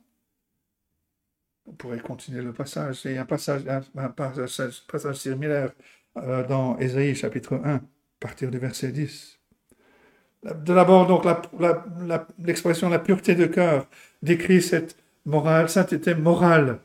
[1.66, 3.06] On pourrait continuer le passage.
[3.06, 3.64] A un passage,
[3.96, 5.72] un passage, similaire
[6.16, 7.80] euh, dans Ésaïe chapitre 1, à
[8.20, 9.38] partir du verset 10.
[10.44, 11.24] De d'abord, donc,
[12.38, 13.86] l'expression la, la, pureté de cœur
[14.22, 16.80] décrit cette morale, sainteté morale,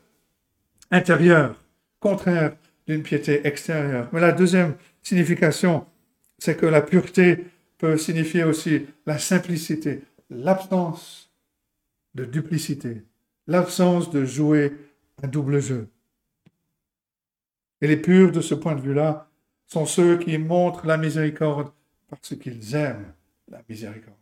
[0.91, 1.61] intérieure,
[1.99, 2.55] contraire
[2.87, 4.07] d'une piété extérieure.
[4.13, 5.85] Mais la deuxième signification,
[6.37, 7.45] c'est que la pureté
[7.77, 11.28] peut signifier aussi la simplicité, l'absence
[12.15, 13.03] de duplicité,
[13.47, 14.73] l'absence de jouer
[15.21, 15.89] un double jeu.
[17.81, 19.29] Et les purs, de ce point de vue-là,
[19.67, 21.71] sont ceux qui montrent la miséricorde
[22.09, 23.13] parce qu'ils aiment
[23.47, 24.15] la miséricorde.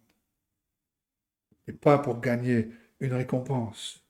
[1.67, 2.69] Et pas pour gagner
[2.99, 4.03] une récompense.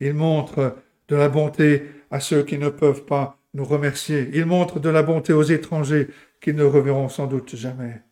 [0.00, 0.76] Ils montrent
[1.08, 4.30] de la bonté à ceux qui ne peuvent pas nous remercier.
[4.32, 6.08] Il montre de la bonté aux étrangers
[6.40, 8.02] qu'ils ne reverront sans doute jamais.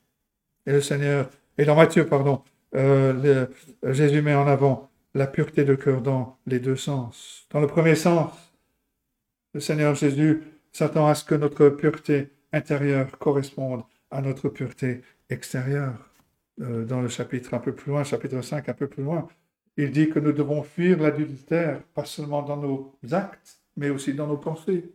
[0.67, 2.43] Et le Seigneur, et dans Matthieu, pardon,
[2.75, 3.47] euh,
[3.83, 7.47] Jésus met en avant la pureté de cœur dans les deux sens.
[7.51, 8.33] Dans le premier sens,
[9.55, 10.43] le Seigneur Jésus
[10.73, 15.95] s'attend à ce que notre pureté intérieure corresponde à notre pureté extérieure.
[16.61, 19.29] Euh, dans le chapitre un peu plus loin, chapitre 5 un peu plus loin,
[19.77, 24.27] il dit que nous devons fuir l'adultère, pas seulement dans nos actes, mais aussi dans
[24.27, 24.91] nos pensées.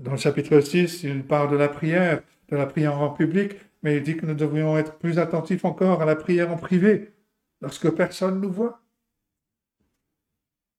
[0.00, 3.52] Dans le chapitre 6, il parle de la prière, de la prière en public,
[3.86, 7.12] mais il dit que nous devrions être plus attentifs encore à la prière en privé,
[7.60, 8.82] lorsque personne nous voit.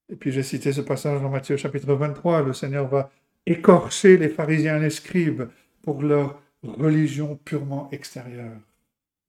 [0.10, 3.10] Et puis j'ai cité ce passage dans Matthieu chapitre 23, le Seigneur va
[3.46, 5.44] écorché les pharisiens et les scribes
[5.84, 8.60] pour leur religion purement extérieure.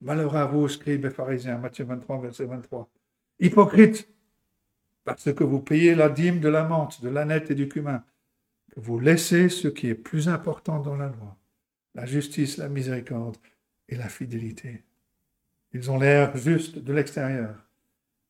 [0.00, 2.90] Malheur à vous, scribes et pharisiens, Matthieu 23, verset 23.
[3.38, 4.08] Hypocrite,
[5.04, 8.02] parce que vous payez la dîme de la menthe, de l'aneth et du cumin,
[8.74, 11.36] que vous laissez ce qui est plus important dans la loi,
[11.94, 13.36] la justice, la miséricorde
[13.88, 14.84] et la fidélité.
[15.72, 17.54] Ils ont l'air juste de l'extérieur,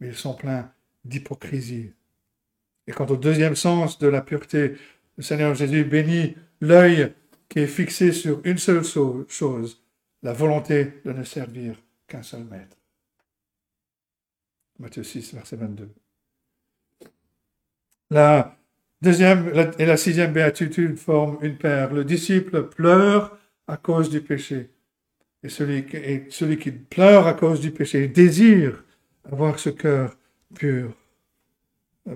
[0.00, 0.72] mais ils sont pleins
[1.04, 1.92] d'hypocrisie.
[2.86, 4.76] Et quant au deuxième sens de la pureté,
[5.16, 7.12] le Seigneur Jésus bénit l'œil
[7.48, 9.82] qui est fixé sur une seule chose,
[10.22, 12.76] la volonté de ne servir qu'un seul maître.
[14.78, 15.90] Matthieu 6, verset 22.
[18.10, 18.56] La
[19.02, 21.92] deuxième et la sixième béatitude forment une paire.
[21.92, 24.70] Le disciple pleure à cause du péché.
[25.48, 28.84] Et celui, qui pleure à cause du péché désire
[29.30, 30.14] avoir ce cœur
[30.54, 30.90] pur.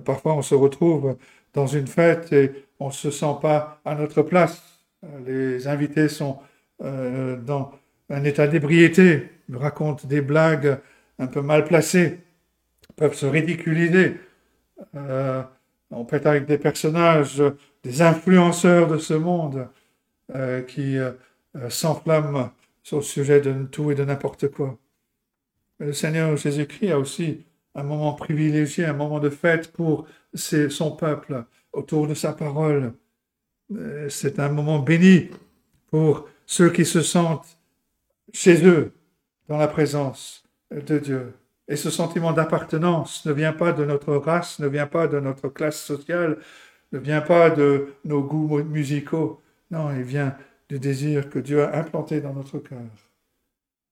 [0.04, 1.16] Parfois, on se retrouve
[1.52, 4.62] dans une fête et on ne se sent pas à notre place.
[5.26, 6.38] Les invités sont
[6.82, 7.72] euh, dans
[8.10, 10.78] un état d'ébriété, racontent des blagues
[11.18, 12.18] un peu mal placées,
[12.96, 14.16] peuvent se ridiculiser.
[14.94, 15.42] Euh,
[15.90, 17.42] on peut être avec des personnages,
[17.82, 19.68] des influenceurs de ce monde
[20.34, 20.96] euh, qui
[21.68, 22.50] s'enflamment
[22.82, 24.78] sur le sujet de tout et de n'importe quoi.
[25.78, 30.92] Mais le Seigneur Jésus-Christ a aussi un moment privilégié, un moment de fête pour son
[30.92, 32.94] peuple autour de sa parole.
[33.74, 35.30] Euh, c'est un moment béni
[35.90, 37.58] pour ceux qui se sentent
[38.32, 38.92] chez eux
[39.48, 41.34] dans la présence de Dieu.
[41.68, 45.48] Et ce sentiment d'appartenance ne vient pas de notre race, ne vient pas de notre
[45.48, 46.38] classe sociale,
[46.92, 49.40] ne vient pas de nos goûts musicaux.
[49.70, 50.36] Non, il vient
[50.72, 52.80] du désir que Dieu a implanté dans notre cœur,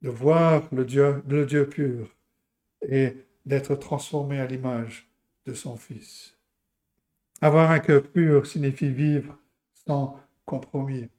[0.01, 2.09] de voir le Dieu, pur
[2.81, 5.07] et d'être transformé à l'image
[5.45, 6.39] de son Fils.
[7.43, 9.37] Avoir un cœur pur signifie vivre
[9.87, 11.11] sans compromis.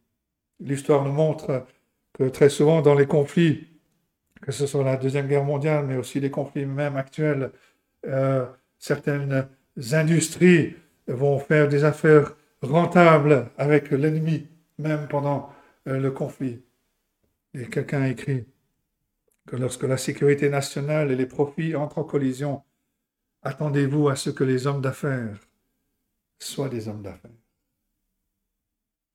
[0.60, 1.68] L'histoire nous montre
[2.14, 3.68] que très souvent dans les conflits,
[4.42, 7.52] que ce soit la Deuxième Guerre mondiale, mais aussi les conflits même actuels,
[8.08, 8.48] euh,
[8.80, 9.48] certaines
[9.92, 10.74] industries
[11.06, 14.48] vont faire des affaires rentables avec l'ennemi,
[14.82, 15.50] même pendant
[15.88, 16.62] euh, le conflit.
[17.54, 18.46] Et quelqu'un a écrit
[19.48, 22.64] que lorsque la sécurité nationale et les profits entrent en collision,
[23.44, 25.40] attendez-vous à ce que les hommes d'affaires
[26.40, 27.32] soient des hommes d'affaires.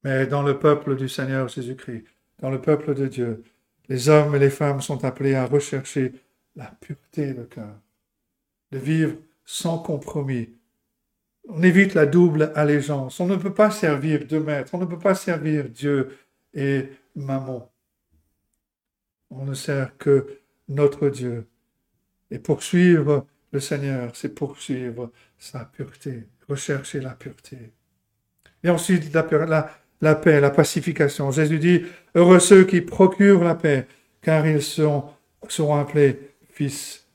[0.05, 2.05] Mais dans le peuple du Seigneur Jésus-Christ,
[2.39, 3.43] dans le peuple de Dieu,
[3.89, 6.13] les hommes et les femmes sont appelés à rechercher
[6.55, 7.81] la pureté de cœur,
[8.73, 10.51] de vivre sans compromis.
[11.49, 13.21] On évite la double allégeance.
[13.21, 14.75] On ne peut pas servir deux maîtres.
[14.75, 16.17] On ne peut pas servir Dieu
[16.55, 17.71] et Maman.
[19.31, 21.47] On ne sert que notre Dieu.
[22.31, 27.73] Et poursuivre le Seigneur, c'est poursuivre sa pureté, rechercher la pureté.
[28.63, 29.71] Et ensuite, la,
[30.01, 31.31] la, paix, la pacification.
[31.31, 31.83] Jésus dit,
[32.15, 33.87] heureux ceux qui procurent la paix,
[34.21, 35.05] car ils seront,
[35.49, 36.19] seront appelés
[36.51, 37.07] fils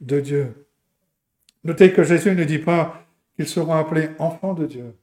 [0.00, 0.66] de Dieu.
[1.64, 3.03] Notez que Jésus ne dit pas
[3.36, 4.94] qu'ils seront appelés enfants de Dieu,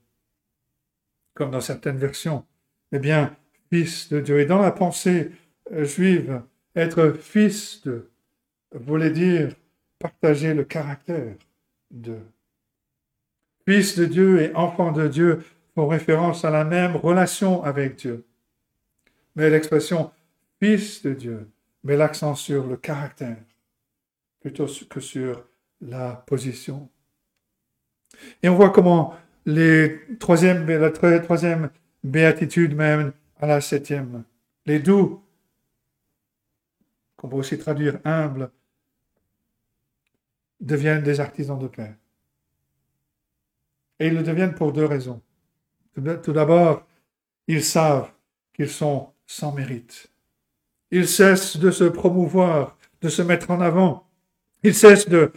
[1.34, 2.44] comme dans certaines versions,
[2.90, 3.36] mais bien
[3.70, 4.40] fils de Dieu.
[4.40, 5.32] Et dans la pensée
[5.72, 6.42] euh, juive,
[6.74, 8.10] être fils de
[8.74, 9.54] voulait dire
[9.98, 11.36] partager le caractère
[11.90, 12.18] de.
[13.66, 15.44] Fils de Dieu et enfant de Dieu
[15.74, 18.24] font référence à la même relation avec Dieu.
[19.36, 20.10] Mais l'expression
[20.58, 21.50] fils de Dieu
[21.84, 23.38] met l'accent sur le caractère
[24.40, 25.44] plutôt que sur
[25.80, 26.88] la position.
[28.42, 29.14] Et on voit comment
[29.46, 31.70] les troisième, la troisième
[32.04, 34.24] béatitude mène à la septième.
[34.66, 35.22] Les doux
[37.22, 38.50] qu'on peut aussi traduire humble,
[40.60, 41.94] deviennent des artisans de paix.
[44.00, 45.22] Et ils le deviennent pour deux raisons.
[45.94, 46.84] Tout d'abord,
[47.46, 48.10] ils savent
[48.52, 50.10] qu'ils sont sans mérite.
[50.90, 54.08] Ils cessent de se promouvoir, de se mettre en avant.
[54.64, 55.32] Ils cessent de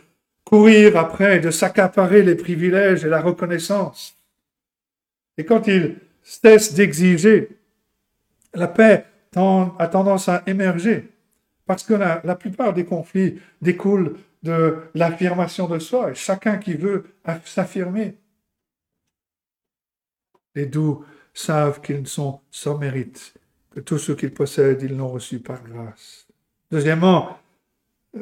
[0.46, 4.16] courir après, de s'accaparer les privilèges et la reconnaissance.
[5.38, 7.50] Et quand ils cessent d'exiger,
[8.54, 9.06] la paix
[9.36, 11.10] a tendance à émerger.
[11.66, 17.06] Parce que la, plupart des conflits découlent de l'affirmation de soi, et chacun qui veut
[17.44, 18.18] s'affirmer.
[20.54, 21.04] Les doux
[21.34, 23.34] savent qu'ils sont sans mérite,
[23.72, 26.28] que tout ce qu'ils possèdent, ils l'ont reçu par grâce.
[26.72, 27.38] Deuxièmement,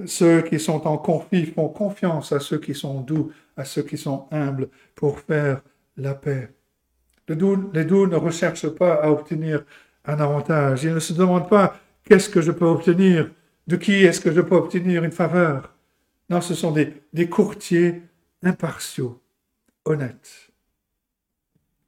[0.06, 3.98] ceux qui sont en conflit font confiance à ceux qui sont doux, à ceux qui
[3.98, 5.62] sont humbles, pour faire
[5.98, 6.52] la paix.
[7.28, 9.64] Les doux, ne recherchent pas à obtenir
[10.06, 10.84] un avantage.
[10.84, 13.32] Ils ne se demandent pas Qu'est-ce que je peux obtenir?
[13.66, 15.74] De qui est-ce que je peux obtenir une faveur?
[16.30, 18.02] Non, ce sont des, des courtiers
[18.42, 19.22] impartiaux,
[19.86, 20.52] honnêtes.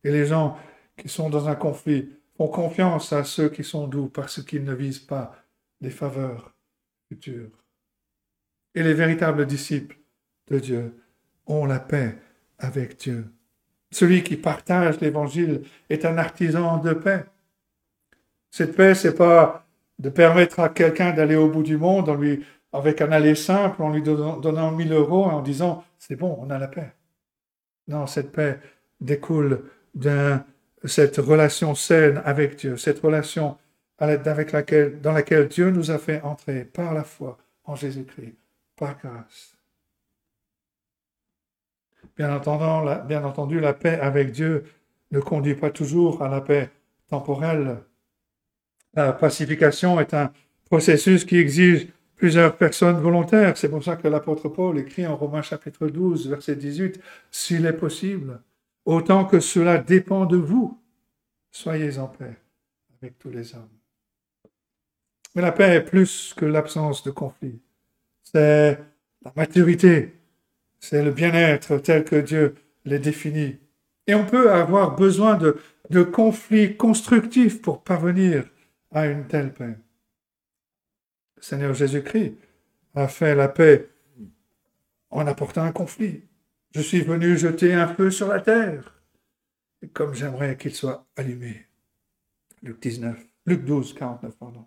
[0.06, 0.58] Et les gens
[0.98, 4.74] qui sont dans un conflit font confiance à ceux qui sont doux parce qu'ils ne
[4.74, 5.36] visent pas
[5.82, 6.54] des faveurs
[7.10, 7.65] futures.
[8.76, 9.98] Et les véritables disciples
[10.50, 10.94] de Dieu
[11.48, 12.16] ont la paix
[12.60, 13.26] avec Dieu.
[13.92, 17.26] Celui qui partage l'évangile est un artisan de paix.
[18.52, 19.66] Cette paix, c'est pas
[20.00, 22.10] de permettre à quelqu'un d'aller au bout du monde
[22.74, 26.38] avec un aller simple, en lui donnant, donnant 1000 euros et en disant c'est bon,
[26.40, 26.92] on a la paix.
[27.88, 28.60] Non, cette paix
[29.00, 30.36] découle de
[30.84, 33.58] cette relation saine avec Dieu, cette relation
[33.98, 38.36] avec laquelle, dans laquelle Dieu nous a fait entrer par la foi en Jésus-Christ,
[38.76, 39.56] par grâce.
[42.18, 44.64] Bien entendu, la, paix avec Dieu
[45.12, 46.70] ne conduit pas toujours à la paix
[47.10, 47.84] temporelle.
[48.94, 50.32] La pacification est un
[50.66, 53.58] processus qui exige plusieurs personnes volontaires.
[53.58, 57.74] C'est pour ça que l'apôtre Paul écrit en Romains chapitre 12, verset 18, S'il est
[57.74, 58.42] possible,
[58.86, 60.80] autant que cela dépend de vous,
[61.52, 62.38] soyez en paix
[63.02, 63.70] avec tous les hommes.
[65.36, 67.60] Mais la paix est plus que l'absence de conflit.
[68.36, 68.78] C'est
[69.24, 70.14] la maturité,
[70.82, 73.60] c'est le bien-être tel que Dieu les définit.
[74.08, 75.58] Et on peut avoir besoin de,
[75.90, 78.44] de conflits constructifs pour parvenir
[78.92, 79.78] à une telle paix.
[81.38, 82.36] Le Seigneur Jésus-Christ
[82.96, 83.88] a fait la paix
[85.12, 86.22] en apportant un conflit.
[86.72, 89.02] Je suis venu jeter un feu sur la terre,
[89.94, 91.68] comme j'aimerais qu'il soit allumé.
[92.64, 94.66] Luc 19, Luc 12, 49, pardon.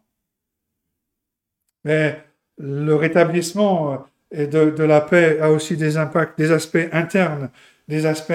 [1.84, 2.27] Mais
[2.58, 7.50] le rétablissement et de, la paix a aussi des impacts, des aspects internes,
[7.88, 8.32] des aspects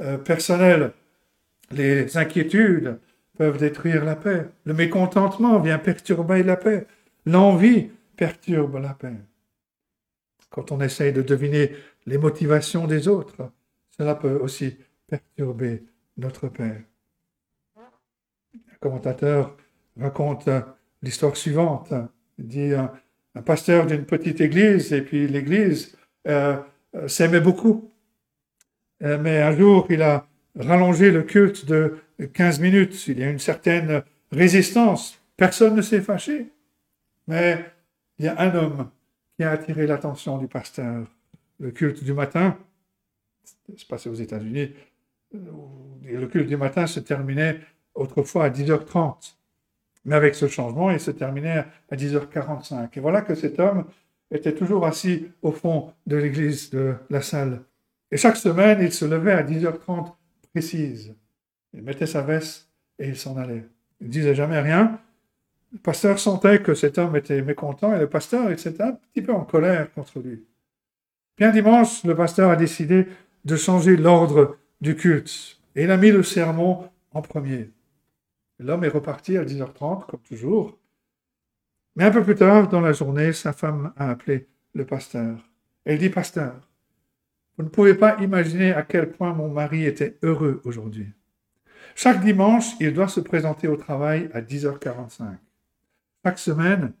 [0.00, 0.92] euh, personnels.
[1.72, 2.98] Les inquiétudes
[3.36, 4.46] peuvent détruire la paix.
[4.64, 6.86] Le mécontentement vient perturber la paix.
[7.26, 9.16] L'envie perturbe la paix.
[10.50, 11.72] Quand on essaye de deviner
[12.06, 13.50] les motivations des autres,
[13.96, 14.76] cela peut aussi
[15.06, 15.82] perturber
[16.18, 16.84] notre paix.
[17.76, 19.56] Un commentateur
[19.98, 20.48] raconte
[21.02, 21.92] l'histoire suivante.
[22.38, 22.72] Il dit
[23.34, 25.96] un, pasteur d'une petite église, et puis l'église
[26.28, 26.56] euh,
[26.94, 27.90] euh, s'aimait beaucoup.
[29.02, 30.26] Euh, mais un jour, il a
[30.58, 31.98] rallongé le culte de
[32.32, 33.08] 15 minutes.
[33.08, 35.20] Il y a une certaine résistance.
[35.36, 36.48] Personne ne s'est fâché.
[37.26, 37.64] Mais
[38.18, 38.90] il y a un homme
[39.36, 41.06] qui a attiré l'attention du pasteur.
[41.58, 42.58] Le culte du matin,
[43.76, 44.72] c'est passé aux États-Unis,
[45.32, 47.60] le culte du matin se terminait
[47.94, 49.34] autrefois à 10h30.
[50.04, 52.88] Mais avec ce changement, il se terminait à 10h45.
[52.94, 53.84] Et voilà que cet homme
[54.30, 57.60] était toujours assis au fond de l'église, de la salle.
[58.10, 60.12] Et chaque semaine, il se levait à 10h30
[60.52, 61.14] précise.
[61.72, 62.68] Il mettait sa veste
[62.98, 63.64] et il s'en allait.
[64.00, 64.98] Il ne disait jamais rien.
[65.72, 69.32] Le pasteur sentait que cet homme était mécontent et le pasteur était un petit peu
[69.32, 70.44] en colère contre lui.
[71.38, 73.06] Bien dimanche, le pasteur a décidé
[73.44, 77.70] de changer l'ordre du culte et il a mis le sermon en premier.
[78.58, 80.78] L'homme est reparti à 10h30, comme toujours.
[81.96, 85.38] Mais un peu plus tard dans la journée, sa femme a appelé le pasteur.
[85.84, 86.68] Elle dit, Pasteur,
[87.56, 91.08] vous ne pouvez pas imaginer à quel point mon mari était heureux aujourd'hui.
[91.94, 95.36] Chaque dimanche, il doit se présenter au travail à 10h45.
[96.24, 96.92] Chaque semaine,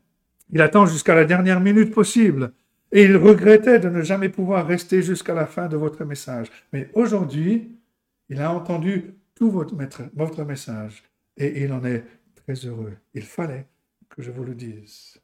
[0.50, 2.52] il attend jusqu'à la dernière minute possible
[2.90, 6.48] et il regrettait de ne jamais pouvoir rester jusqu'à la fin de votre message.
[6.72, 7.78] Mais aujourd'hui,
[8.28, 9.74] il a entendu tout votre,
[10.14, 11.02] votre message
[11.36, 12.04] et il en est
[12.34, 12.96] très heureux.
[13.14, 13.66] Il fallait
[14.08, 15.18] que je vous le dise.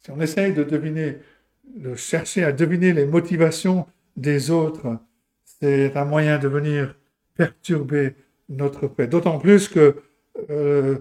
[0.00, 1.18] Si on essaye de deviner,
[1.64, 3.86] de chercher à deviner les motivations
[4.16, 4.98] des autres,
[5.44, 6.94] c'est un moyen de venir
[7.34, 8.14] perturber
[8.48, 9.06] notre paix.
[9.06, 10.02] D'autant plus que
[10.50, 10.98] euh,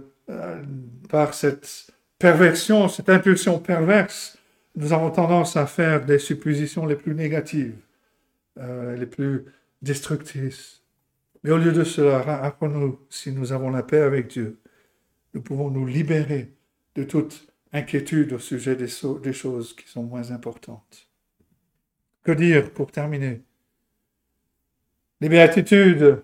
[1.09, 1.87] par cette
[2.17, 4.37] perversion, cette impulsion perverse,
[4.75, 7.75] nous avons tendance à faire des suppositions les plus négatives,
[8.57, 9.45] euh, les plus
[9.81, 10.82] destructrices.
[11.43, 14.59] Mais au lieu de cela, apprenons-nous, si nous avons la paix avec Dieu,
[15.33, 16.53] nous pouvons nous libérer
[16.95, 18.87] de toute inquiétude au sujet des,
[19.21, 21.09] des choses qui sont moins importantes.
[22.23, 23.41] Que dire pour terminer?
[25.19, 26.23] Les béatitudes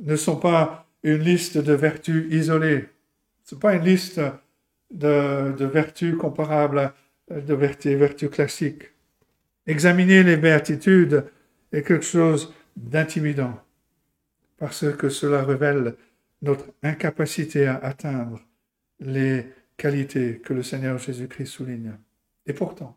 [0.00, 2.88] ne sont pas une liste de vertus isolées.
[3.44, 4.20] Ce n'est pas une liste
[4.90, 6.92] de, vertus comparables
[7.30, 8.90] à de vertus, vertus classiques.
[9.66, 11.24] Examiner les béatitudes
[11.72, 13.58] est quelque chose d'intimidant
[14.64, 15.94] parce que cela révèle
[16.40, 18.40] notre incapacité à atteindre
[18.98, 19.44] les
[19.76, 21.98] qualités que le Seigneur Jésus-Christ souligne.
[22.46, 22.96] Et pourtant,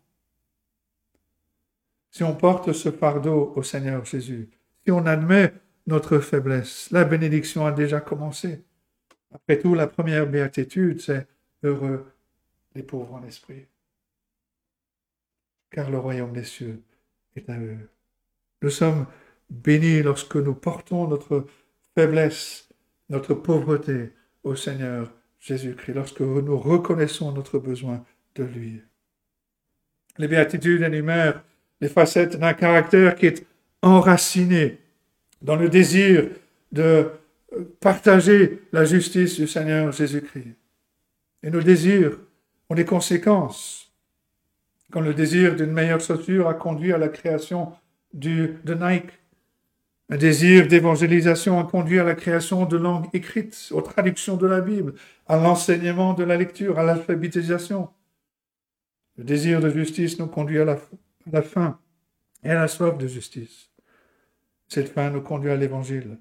[2.09, 4.47] si on porte ce fardeau au Seigneur Jésus,
[4.85, 5.51] si on admet
[5.87, 8.63] notre faiblesse, la bénédiction a déjà commencé.
[9.33, 11.27] Après tout, la première béatitude, c'est
[11.63, 12.13] heureux
[12.75, 13.65] les pauvres en esprit,
[15.69, 16.81] car le royaume des cieux
[17.35, 17.89] est à eux.
[18.61, 19.05] Nous sommes
[19.49, 21.45] bénis lorsque nous portons notre
[21.95, 22.69] faiblesse,
[23.09, 24.13] notre pauvreté
[24.43, 28.03] au Seigneur Jésus-Christ, lorsque nous reconnaissons notre besoin
[28.35, 28.81] de lui.
[30.17, 31.43] Les béatitudes énumèrent
[31.79, 33.45] les facettes d'un caractère qui est
[33.81, 34.79] enraciné
[35.41, 36.29] dans le désir
[36.71, 37.11] de
[37.79, 40.55] partager la justice du Seigneur Jésus-Christ.
[41.43, 42.17] Et nos désirs
[42.69, 43.91] ont des conséquences.
[44.91, 47.73] Quand le désir d'une meilleure chaussure a conduit à la création
[48.13, 49.11] de Nike,
[50.09, 54.61] un désir d'évangélisation a conduit à la création de langues écrites, aux traductions de la
[54.61, 54.93] Bible,
[55.27, 57.89] à l'enseignement de la lecture, à l'alphabétisation.
[59.17, 61.79] Le désir de justice nous conduit à la, à la faim
[62.43, 63.69] et à la soif de justice.
[64.69, 66.17] Cette faim nous conduit à l'évangile.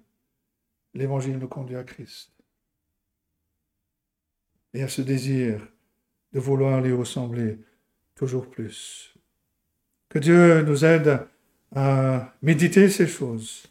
[0.94, 2.32] L'évangile nous conduit à Christ.
[4.74, 5.60] Et à ce désir
[6.32, 7.58] de vouloir lui ressembler
[8.16, 9.14] toujours plus.
[10.08, 11.20] Que Dieu nous aide
[11.74, 13.68] à méditer ces choses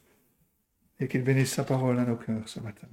[0.99, 2.88] et qu'il bénisse sa parole à nos cœurs ce matin.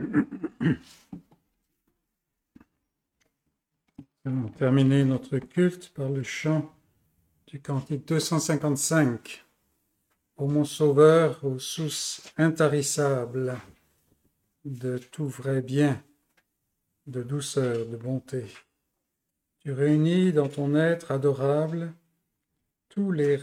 [0.00, 0.74] Nous
[4.24, 6.70] allons terminer notre culte par le chant
[7.46, 9.44] du cantique 255.
[10.36, 13.56] Ô mon Sauveur, aux sources intarissables
[14.64, 16.02] de tout vrai bien,
[17.06, 18.46] de douceur, de bonté.
[19.60, 21.92] Tu réunis dans ton être adorable
[22.88, 23.38] tous les,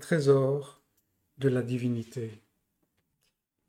[0.00, 0.82] trésors
[1.38, 2.42] de la divinité.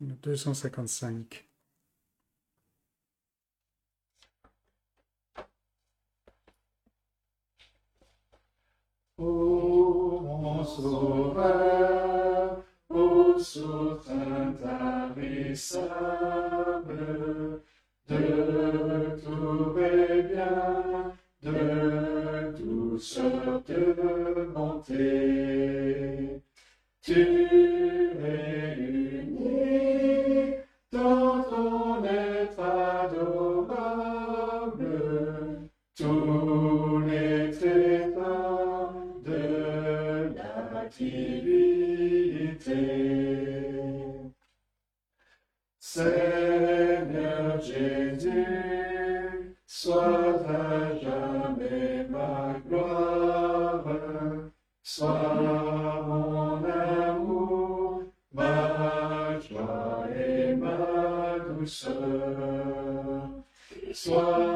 [0.00, 1.46] 255.
[9.18, 12.19] Ô mon sauveur, ô
[13.42, 15.62] source intarissable,
[18.08, 21.12] de tout bien,
[21.42, 26.42] de douceur, de bonté,
[27.02, 27.14] tu
[28.22, 28.89] réunis
[46.00, 53.84] Seigneur Jésus, sois à jamais ma gloire,
[54.82, 55.34] sois
[56.06, 58.02] mon amour,
[58.32, 61.92] ma joie et ma douceur.
[63.92, 64.49] Sois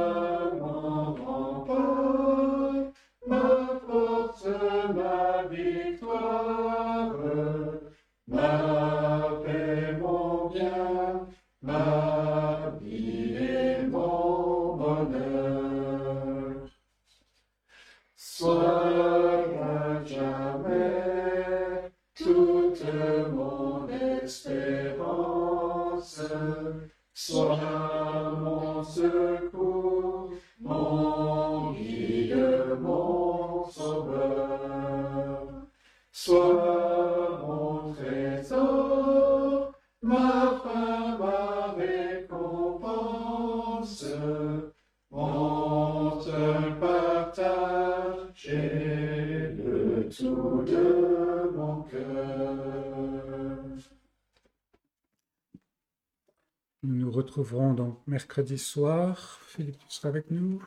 [57.24, 59.40] retrouverons donc mercredi soir.
[59.46, 60.64] Philippe, tu seras avec nous?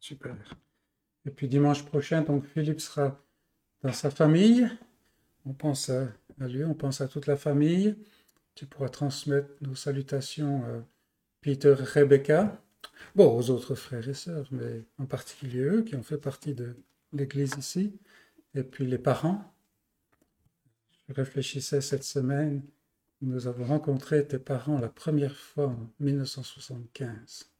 [0.00, 0.36] Super.
[1.26, 3.20] Et puis dimanche prochain, donc Philippe sera
[3.82, 4.70] dans sa famille.
[5.44, 6.08] On pense à,
[6.38, 7.96] lui, on pense à toute la famille.
[8.54, 10.84] Tu pourras transmettre nos salutations à
[11.40, 12.62] Peter et Rebecca.
[13.14, 16.76] Bon, aux autres frères et sœurs, mais en particulier eux qui ont fait partie de
[17.12, 17.98] l'église ici.
[18.54, 19.52] Et puis les parents.
[21.08, 22.62] Je réfléchissais cette semaine
[23.26, 27.50] nous avons rencontré tes parents la première fois en 1975.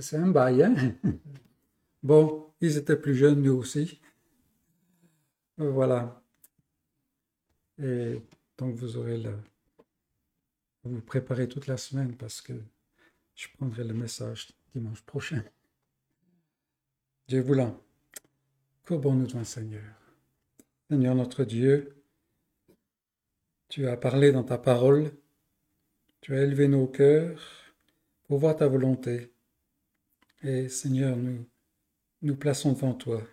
[0.00, 0.74] C'est un bail, hein?
[2.02, 4.00] Bon, ils étaient plus jeunes, nous aussi.
[5.56, 6.20] Voilà.
[7.80, 8.20] Et
[8.58, 9.36] donc vous aurez le...
[10.82, 12.54] Vous préparez toute la semaine parce que
[13.36, 15.44] je prendrai le message dimanche prochain.
[17.28, 17.80] Dieu voulant,
[18.84, 19.94] courbons-nous devant Seigneur.
[20.90, 22.01] Seigneur notre Dieu,
[23.72, 25.12] tu as parlé dans ta parole,
[26.20, 27.40] tu as élevé nos cœurs
[28.24, 29.32] pour voir ta volonté.
[30.42, 31.46] Et Seigneur, nous
[32.20, 33.26] nous plaçons devant toi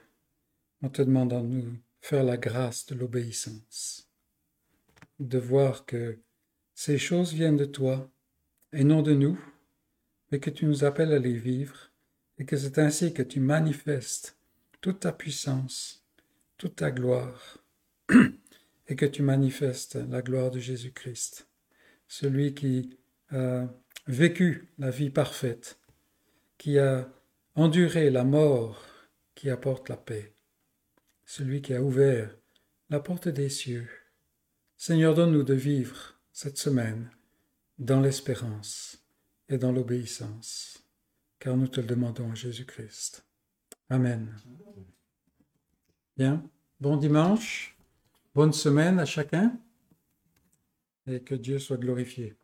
[0.82, 4.10] en te demandant de nous faire la grâce de l'obéissance,
[5.20, 6.18] de voir que
[6.74, 8.10] ces choses viennent de toi
[8.72, 9.38] et non de nous,
[10.32, 11.92] mais que tu nous appelles à les vivre,
[12.38, 14.38] et que c'est ainsi que tu manifestes
[14.80, 16.06] toute ta puissance,
[16.58, 17.58] toute ta gloire,
[18.90, 21.48] et que tu manifestes la gloire de Jésus-Christ,
[22.08, 22.98] celui qui
[23.32, 23.68] a
[24.08, 25.80] vécu la vie parfaite,
[26.58, 27.08] qui a
[27.56, 28.84] enduré la mort
[29.36, 30.34] qui apporte la paix,
[31.26, 32.36] celui qui a ouvert
[32.90, 33.88] la porte des cieux.
[34.76, 37.12] Seigneur, donne-nous de vivre cette semaine
[37.78, 39.06] dans l'espérance
[39.48, 40.84] et dans l'obéissance,
[41.38, 43.24] car nous te le demandons à Jésus-Christ.
[43.90, 44.36] Amen.
[46.18, 46.50] Bien,
[46.80, 47.79] bon dimanche,
[48.40, 49.52] bonne semaine à chacun,
[51.08, 52.38] et que Dieu soit glorifié.